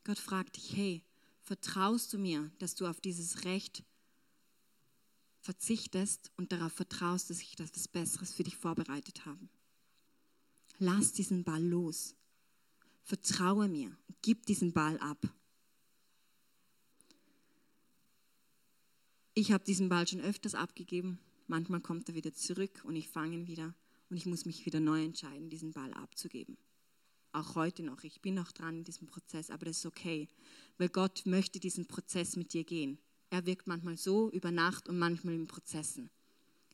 Gott 0.04 0.20
fragt 0.20 0.56
dich, 0.56 0.76
hey, 0.76 1.04
vertraust 1.42 2.14
du 2.14 2.18
mir, 2.18 2.52
dass 2.60 2.76
du 2.76 2.88
auf 2.88 3.02
dieses 3.02 3.44
Recht 3.44 3.84
verzichtest 5.46 6.32
und 6.38 6.52
darauf 6.52 6.74
vertraust, 6.74 7.30
dass 7.30 7.42
ich 7.42 7.56
das 7.56 7.72
was 7.76 7.88
Besseres 7.88 8.34
für 8.34 8.44
dich 8.44 8.58
vorbereitet 8.58 9.26
habe? 9.26 9.48
Lass 10.80 11.14
diesen 11.14 11.44
Ball 11.44 11.64
los. 11.64 12.16
Vertraue 13.04 13.68
mir. 13.70 13.96
Gib 14.22 14.46
diesen 14.48 14.74
Ball 14.74 14.98
ab. 14.98 15.32
Ich 19.36 19.52
habe 19.52 19.64
diesen 19.64 19.88
Ball 19.88 20.08
schon 20.08 20.22
öfters 20.22 20.56
abgegeben. 20.56 21.20
Manchmal 21.48 21.82
kommt 21.82 22.10
er 22.10 22.16
wieder 22.16 22.34
zurück 22.34 22.84
und 22.84 22.96
ich 22.96 23.08
fange 23.08 23.36
ihn 23.36 23.48
wieder 23.48 23.76
und 24.10 24.18
ich 24.18 24.26
muss 24.26 24.46
mich 24.46 24.66
wieder 24.66 24.80
neu 24.80 25.04
entscheiden, 25.04 25.50
diesen 25.50 25.74
Ball 25.74 25.94
abzugeben. 25.94 26.58
Auch 27.34 27.56
heute 27.56 27.84
noch. 27.84 28.04
Ich 28.04 28.22
bin 28.22 28.34
noch 28.34 28.52
dran 28.52 28.78
in 28.78 28.84
diesem 28.84 29.08
Prozess, 29.08 29.52
aber 29.52 29.66
das 29.66 29.78
ist 29.78 29.86
okay, 29.86 30.28
weil 30.78 30.90
Gott 30.90 31.26
möchte 31.26 31.60
diesen 31.60 31.86
Prozess 31.86 32.36
mit 32.36 32.54
dir 32.54 32.64
gehen. 32.64 32.98
Er 33.36 33.46
wirkt 33.46 33.68
manchmal 33.68 33.98
so 33.98 34.32
über 34.32 34.50
Nacht 34.50 34.88
und 34.88 34.98
manchmal 34.98 35.34
in 35.34 35.46
Prozessen. 35.46 36.10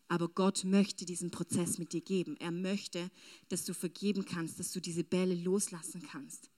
Aber 0.07 0.29
Gott 0.29 0.63
möchte 0.63 1.05
diesen 1.05 1.31
Prozess 1.31 1.79
mit 1.79 1.91
dir 1.91 2.01
geben. 2.01 2.37
Er 2.37 2.51
möchte, 2.51 3.09
dass 3.49 3.65
du 3.65 3.73
vergeben 3.73 4.25
kannst, 4.25 4.59
dass 4.59 4.71
du 4.71 4.79
diese 4.79 5.03
Bälle 5.03 5.33
loslassen 5.33 6.03
kannst. 6.03 6.51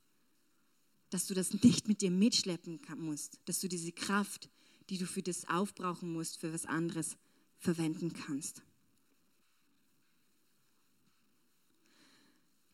Dass 1.10 1.26
du 1.26 1.34
das 1.34 1.54
nicht 1.64 1.88
mit 1.88 2.02
dir 2.02 2.12
mitschleppen 2.12 2.82
musst. 2.98 3.40
Dass 3.46 3.62
du 3.62 3.70
diese 3.70 3.94
Kraft, 3.94 4.50
die 4.90 4.98
du 4.98 5.06
für 5.06 5.24
das 5.24 5.48
aufbrauchen 5.48 6.12
musst, 6.12 6.38
für 6.38 6.52
was 6.52 6.66
anderes 6.66 7.16
verwenden 7.60 8.12
kannst. 8.12 8.62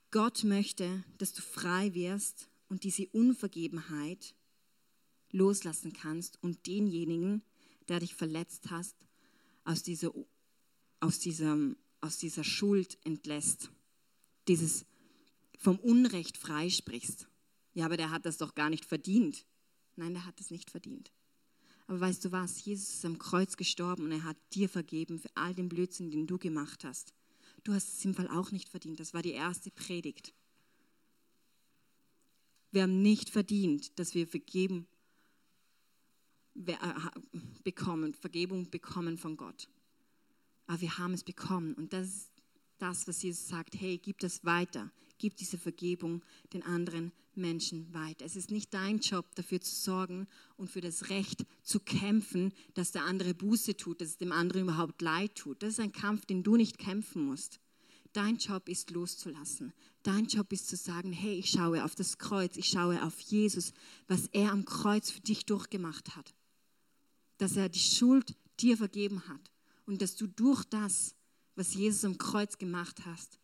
Gott 0.10 0.44
möchte, 0.44 1.04
dass 1.20 1.34
du 1.34 1.44
frei 1.44 1.94
wirst 1.94 2.50
und 2.70 2.84
diese 2.84 3.08
Unvergebenheit 3.10 4.34
loslassen 5.32 5.94
kannst 5.94 6.42
und 6.42 6.66
denjenigen, 6.68 7.42
der 7.88 8.00
dich 8.00 8.16
verletzt 8.16 8.70
hast, 8.70 8.96
aus 9.64 9.84
dieser, 9.84 10.12
aus 11.00 11.20
dieser, 11.20 11.58
aus 12.02 12.18
dieser 12.18 12.44
Schuld 12.44 12.98
entlässt. 13.04 13.72
Dieses 14.48 14.86
vom 15.58 15.78
Unrecht 15.80 16.38
freisprichst. 16.38 17.28
Ja, 17.74 17.86
aber 17.86 17.98
der 17.98 18.12
hat 18.12 18.26
das 18.26 18.38
doch 18.38 18.56
gar 18.56 18.70
nicht 18.70 18.86
verdient. 18.86 19.46
Nein, 19.96 20.14
der 20.14 20.26
hat 20.26 20.40
es 20.40 20.50
nicht 20.50 20.72
verdient. 20.72 21.12
Aber 21.88 22.00
weißt 22.00 22.24
du 22.26 22.32
was? 22.32 22.64
Jesus 22.64 22.96
ist 22.96 23.06
am 23.06 23.18
Kreuz 23.18 23.58
gestorben 23.58 24.04
und 24.04 24.12
er 24.12 24.24
hat 24.24 24.38
dir 24.54 24.70
vergeben 24.70 25.20
für 25.20 25.30
all 25.36 25.54
den 25.54 25.70
Blödsinn, 25.70 26.12
den 26.12 26.28
du 26.28 26.38
gemacht 26.38 26.84
hast. 26.84 27.14
Du 27.64 27.74
hast 27.74 27.98
es 27.98 28.06
im 28.06 28.14
Fall 28.14 28.28
auch 28.30 28.52
nicht 28.52 28.70
verdient. 28.70 29.00
Das 29.00 29.14
war 29.14 29.22
die 29.22 29.32
erste 29.32 29.72
Predigt. 29.72 30.34
Wir 32.72 32.84
haben 32.84 33.02
nicht 33.02 33.30
verdient, 33.30 33.98
dass 34.00 34.14
wir 34.14 34.28
vergeben 34.28 34.88
bekommen, 37.64 38.14
Vergebung 38.14 38.70
bekommen 38.70 39.18
von 39.18 39.38
Gott. 39.38 39.70
Aber 40.68 40.82
wir 40.82 40.98
haben 40.98 41.14
es 41.14 41.24
bekommen. 41.24 41.74
Und 41.74 41.94
das 41.94 42.08
ist 42.08 42.32
das, 42.78 43.08
was 43.08 43.22
Jesus 43.22 43.48
sagt. 43.48 43.80
Hey, 43.80 43.98
gib 43.98 44.20
das 44.20 44.46
weiter. 44.46 44.92
Gib 45.18 45.36
diese 45.36 45.58
Vergebung 45.58 46.24
den 46.54 46.64
anderen 46.64 47.12
Menschen 47.36 47.94
weiter. 47.94 48.26
Es 48.26 48.36
ist 48.36 48.52
nicht 48.52 48.74
dein 48.74 49.00
Job, 49.00 49.26
dafür 49.36 49.62
zu 49.62 49.76
sorgen 49.76 50.28
und 50.58 50.70
für 50.70 50.82
das 50.82 51.10
Recht 51.10 51.46
zu 51.64 51.80
kämpfen, 51.80 52.54
dass 52.74 52.92
der 52.92 53.06
andere 53.06 53.34
Buße 53.34 53.78
tut, 53.78 54.02
dass 54.02 54.10
es 54.10 54.18
dem 54.18 54.32
anderen 54.32 54.64
überhaupt 54.64 55.02
leid 55.02 55.36
tut. 55.36 55.64
Das 55.64 55.70
ist 55.70 55.80
ein 55.80 55.92
Kampf, 55.92 56.26
den 56.26 56.44
du 56.44 56.56
nicht 56.56 56.78
kämpfen 56.78 57.26
musst. 57.26 57.60
Dein 58.14 58.38
Job 58.38 58.70
ist 58.70 58.92
loszulassen. 58.92 59.74
Dein 60.04 60.26
Job 60.26 60.52
ist 60.52 60.68
zu 60.68 60.76
sagen, 60.76 61.12
hey, 61.12 61.36
ich 61.36 61.50
schaue 61.50 61.84
auf 61.84 61.96
das 61.96 62.18
Kreuz, 62.18 62.58
ich 62.58 62.68
schaue 62.68 63.04
auf 63.04 63.20
Jesus, 63.20 63.74
was 64.08 64.28
er 64.28 64.52
am 64.52 64.66
Kreuz 64.66 65.12
für 65.12 65.22
dich 65.22 65.46
durchgemacht 65.46 66.16
hat. 66.16 66.34
Dass 67.40 67.56
er 67.56 67.70
die 67.70 67.80
Schuld 67.80 68.36
dir 68.60 68.78
vergeben 68.78 69.28
hat 69.28 69.52
und 69.88 70.04
dass 70.04 70.16
du 70.16 70.28
durch 70.28 70.64
das, 70.66 71.16
was 71.56 71.74
Jesus 71.74 72.06
am 72.06 72.20
Kreuz 72.20 72.60
gemacht 72.60 73.06
hast, 73.06 73.40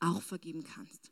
auch 0.00 0.20
vergeben 0.20 0.62
kannst. 0.62 1.10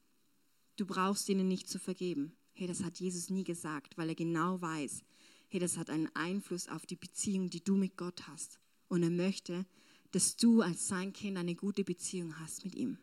Du 0.77 0.85
brauchst 0.85 1.29
ihnen 1.31 1.49
nicht 1.49 1.69
zu 1.69 1.79
vergeben. 1.79 2.37
Hey, 2.53 2.67
das 2.67 2.83
hat 2.83 3.01
Jesus 3.01 3.31
nie 3.31 3.45
gesagt, 3.45 3.97
weil 3.97 4.11
er 4.11 4.15
genau 4.15 4.61
weiß, 4.61 5.03
hey, 5.49 5.61
das 5.61 5.79
hat 5.79 5.89
einen 5.89 6.15
Einfluss 6.15 6.69
auf 6.69 6.85
die 6.85 6.97
Beziehung, 6.97 7.49
die 7.49 7.65
du 7.65 7.77
mit 7.77 7.97
Gott 7.97 8.27
hast. 8.29 8.59
Und 8.89 9.03
er 9.03 9.11
möchte, 9.11 9.65
dass 10.11 10.37
du 10.37 10.61
als 10.61 10.89
sein 10.89 11.13
Kind 11.13 11.39
eine 11.39 11.55
gute 11.55 11.85
Beziehung 11.85 12.39
hast 12.39 12.65
mit 12.65 12.75
ihm. 12.75 12.99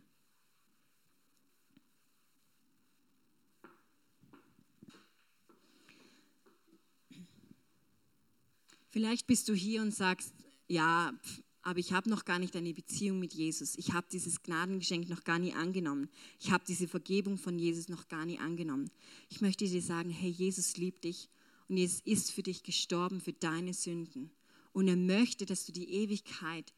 Vielleicht 8.89 9.27
bist 9.27 9.47
du 9.47 9.53
hier 9.53 9.81
und 9.81 9.93
sagst, 9.93 10.33
ja, 10.67 11.13
aber 11.61 11.79
ich 11.79 11.93
habe 11.93 12.09
noch 12.09 12.25
gar 12.25 12.39
nicht 12.39 12.55
eine 12.55 12.73
Beziehung 12.73 13.19
mit 13.19 13.33
Jesus. 13.33 13.75
Ich 13.77 13.93
habe 13.93 14.07
dieses 14.11 14.41
Gnadengeschenk 14.41 15.09
noch 15.09 15.23
gar 15.23 15.39
nie 15.39 15.53
angenommen. 15.53 16.09
Ich 16.39 16.51
habe 16.51 16.63
diese 16.67 16.87
Vergebung 16.87 17.37
von 17.37 17.59
Jesus 17.59 17.89
noch 17.89 18.07
gar 18.07 18.25
nie 18.25 18.39
angenommen. 18.39 18.89
Ich 19.29 19.41
möchte 19.41 19.65
dir 19.67 19.81
sagen, 19.81 20.09
hey, 20.09 20.29
Jesus 20.29 20.77
liebt 20.77 21.03
dich 21.03 21.29
und 21.67 21.77
Jesus 21.77 22.01
ist 22.05 22.31
für 22.31 22.43
dich 22.43 22.63
gestorben, 22.63 23.21
für 23.21 23.33
deine 23.33 23.73
Sünden. 23.73 24.31
Und 24.71 24.87
er 24.87 24.95
möchte, 24.95 25.45
dass 25.45 25.65
du 25.65 25.71
die 25.71 25.91
Ewigkeit 25.91 26.73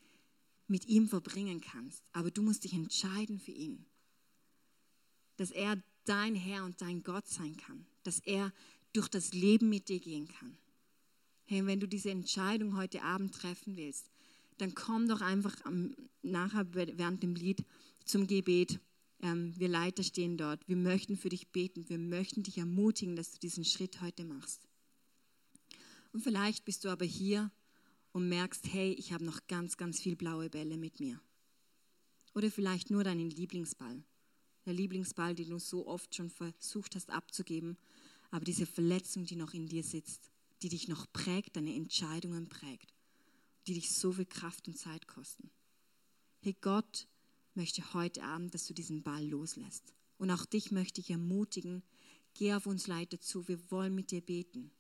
mit 0.68 0.88
ihm 0.88 1.08
verbringen 1.08 1.62
kannst. 1.62 2.04
Aber 2.12 2.32
du 2.32 2.42
musst 2.42 2.64
dich 2.64 2.74
entscheiden 2.74 3.40
für 3.40 3.52
ihn. 3.52 3.86
Dass 5.38 5.52
er 5.52 5.82
dein 6.06 6.36
Herr 6.36 6.66
und 6.66 6.82
dein 6.82 7.04
Gott 7.04 7.28
sein 7.28 7.56
kann. 7.58 7.86
Dass 8.04 8.20
er 8.20 8.52
durch 8.94 9.08
das 9.08 9.34
Leben 9.34 9.70
mit 9.70 9.90
dir 9.90 10.00
gehen 10.00 10.28
kann. 10.28 10.58
Hey, 11.52 11.66
wenn 11.66 11.82
du 11.82 11.88
diese 11.90 12.10
Entscheidung 12.10 12.78
heute 12.78 13.02
Abend 13.02 13.36
treffen 13.36 13.76
willst, 13.76 14.10
dann 14.58 14.74
komm 14.74 15.10
doch 15.10 15.20
einfach 15.20 15.54
am, 15.66 15.94
nachher 16.22 16.66
während 16.74 17.24
dem 17.24 17.36
Lied 17.36 17.66
zum 18.06 18.26
Gebet. 18.26 18.80
Ähm, 19.22 19.54
wir 19.58 19.68
Leiter 19.68 20.02
stehen 20.02 20.38
dort. 20.38 20.66
Wir 20.70 20.78
möchten 20.78 21.18
für 21.18 21.28
dich 21.28 21.50
beten. 21.50 21.90
Wir 21.90 21.98
möchten 21.98 22.44
dich 22.44 22.58
ermutigen, 22.58 23.18
dass 23.18 23.34
du 23.34 23.40
diesen 23.40 23.66
Schritt 23.66 24.00
heute 24.00 24.24
machst. 24.24 24.66
Und 26.14 26.22
vielleicht 26.22 26.64
bist 26.64 26.86
du 26.86 26.90
aber 26.90 27.04
hier 27.04 27.52
und 28.14 28.30
merkst, 28.30 28.72
hey, 28.72 28.94
ich 28.94 29.12
habe 29.12 29.26
noch 29.26 29.46
ganz, 29.48 29.76
ganz 29.76 30.00
viel 30.00 30.16
blaue 30.16 30.50
Bälle 30.50 30.78
mit 30.78 31.02
mir. 31.02 31.20
Oder 32.34 32.50
vielleicht 32.50 32.92
nur 32.92 33.04
deinen 33.04 33.30
Lieblingsball. 33.30 34.02
Der 34.66 34.74
Lieblingsball, 34.74 35.36
den 35.36 35.50
du 35.50 35.60
so 35.60 35.86
oft 35.86 36.16
schon 36.16 36.30
versucht 36.30 36.96
hast 36.96 37.10
abzugeben, 37.10 37.76
aber 38.30 38.46
diese 38.46 38.66
Verletzung, 38.66 39.26
die 39.26 39.36
noch 39.36 39.54
in 39.54 39.68
dir 39.68 39.84
sitzt, 39.84 40.31
die 40.62 40.70
dich 40.70 40.88
noch 40.88 41.12
prägt, 41.12 41.56
deine 41.56 41.74
Entscheidungen 41.74 42.50
prägt 42.50 42.94
die 43.68 43.74
dich 43.74 43.92
so 43.92 44.12
viel 44.12 44.26
Kraft 44.26 44.68
und 44.68 44.78
Zeit 44.78 45.08
kosten. 45.08 45.52
Hey, 46.40 46.56
Gott 46.60 47.08
möchte 47.54 47.94
heute 47.94 48.24
Abend, 48.24 48.54
dass 48.54 48.68
du 48.68 48.74
diesen 48.74 49.04
Ball 49.04 49.26
loslässt. 49.26 49.94
Und 50.18 50.32
auch 50.32 50.46
dich 50.46 50.72
möchte 50.72 51.02
ich 51.02 51.10
ermutigen, 51.10 51.84
geh 52.34 52.54
auf 52.54 52.66
uns 52.66 52.88
Leiter 52.88 53.20
zu, 53.20 53.48
wir 53.48 53.72
wollen 53.72 53.94
mit 53.94 54.12
dir 54.12 54.22
beten. 54.22 54.72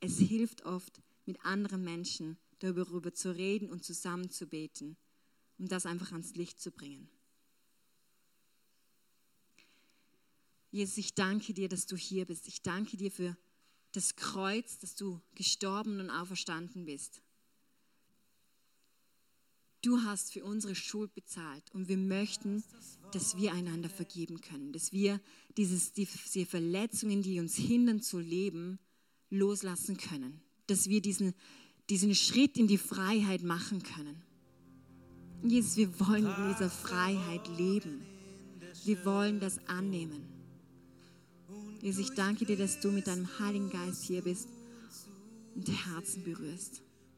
Es 0.00 0.18
hilft 0.18 0.64
oft, 0.64 1.00
mit 1.24 1.44
anderen 1.44 1.84
Menschen 1.84 2.36
darüber 2.58 3.14
zu 3.14 3.34
reden 3.34 3.70
und 3.70 3.84
zusammen 3.84 4.30
zu 4.30 4.46
beten, 4.46 4.96
um 5.58 5.68
das 5.68 5.86
einfach 5.86 6.12
ans 6.12 6.34
Licht 6.34 6.60
zu 6.60 6.70
bringen. 6.70 7.08
Jesus, 10.70 10.96
ich 10.96 11.14
danke 11.14 11.52
dir, 11.54 11.68
dass 11.68 11.86
du 11.86 11.96
hier 11.96 12.24
bist. 12.24 12.48
Ich 12.48 12.62
danke 12.62 12.96
dir 12.96 13.10
für 13.10 13.36
das 13.92 14.16
Kreuz, 14.16 14.78
dass 14.78 14.94
du 14.94 15.20
gestorben 15.34 16.00
und 16.00 16.10
auferstanden 16.10 16.84
bist. 16.84 17.22
Du 19.82 20.02
hast 20.02 20.32
für 20.32 20.44
unsere 20.44 20.74
Schuld 20.76 21.12
bezahlt 21.14 21.64
und 21.72 21.88
wir 21.88 21.96
möchten, 21.96 22.62
dass 23.12 23.36
wir 23.36 23.52
einander 23.52 23.88
vergeben 23.88 24.40
können, 24.40 24.72
dass 24.72 24.92
wir 24.92 25.20
dieses, 25.56 25.92
diese 25.92 26.46
Verletzungen, 26.46 27.22
die 27.22 27.40
uns 27.40 27.56
hindern 27.56 28.00
zu 28.00 28.20
leben, 28.20 28.78
loslassen 29.28 29.96
können, 29.96 30.40
dass 30.68 30.88
wir 30.88 31.02
diesen, 31.02 31.34
diesen 31.90 32.14
Schritt 32.14 32.56
in 32.56 32.68
die 32.68 32.78
Freiheit 32.78 33.42
machen 33.42 33.82
können. 33.82 34.22
Jesus, 35.42 35.76
wir 35.76 35.98
wollen 35.98 36.26
in 36.26 36.52
dieser 36.52 36.70
Freiheit 36.70 37.48
leben. 37.58 38.02
Wir 38.84 39.04
wollen 39.04 39.40
das 39.40 39.58
annehmen. 39.66 40.41
Jesus, 41.82 42.10
ich 42.10 42.14
danke 42.14 42.44
dir, 42.44 42.56
dass 42.56 42.78
du 42.78 42.92
mit 42.92 43.08
deinem 43.08 43.26
Heiligen 43.40 43.68
Geist 43.68 44.04
hier 44.04 44.22
bist 44.22 44.48
und 45.56 45.68
Herzen 45.68 46.22
berührst. 46.22 46.80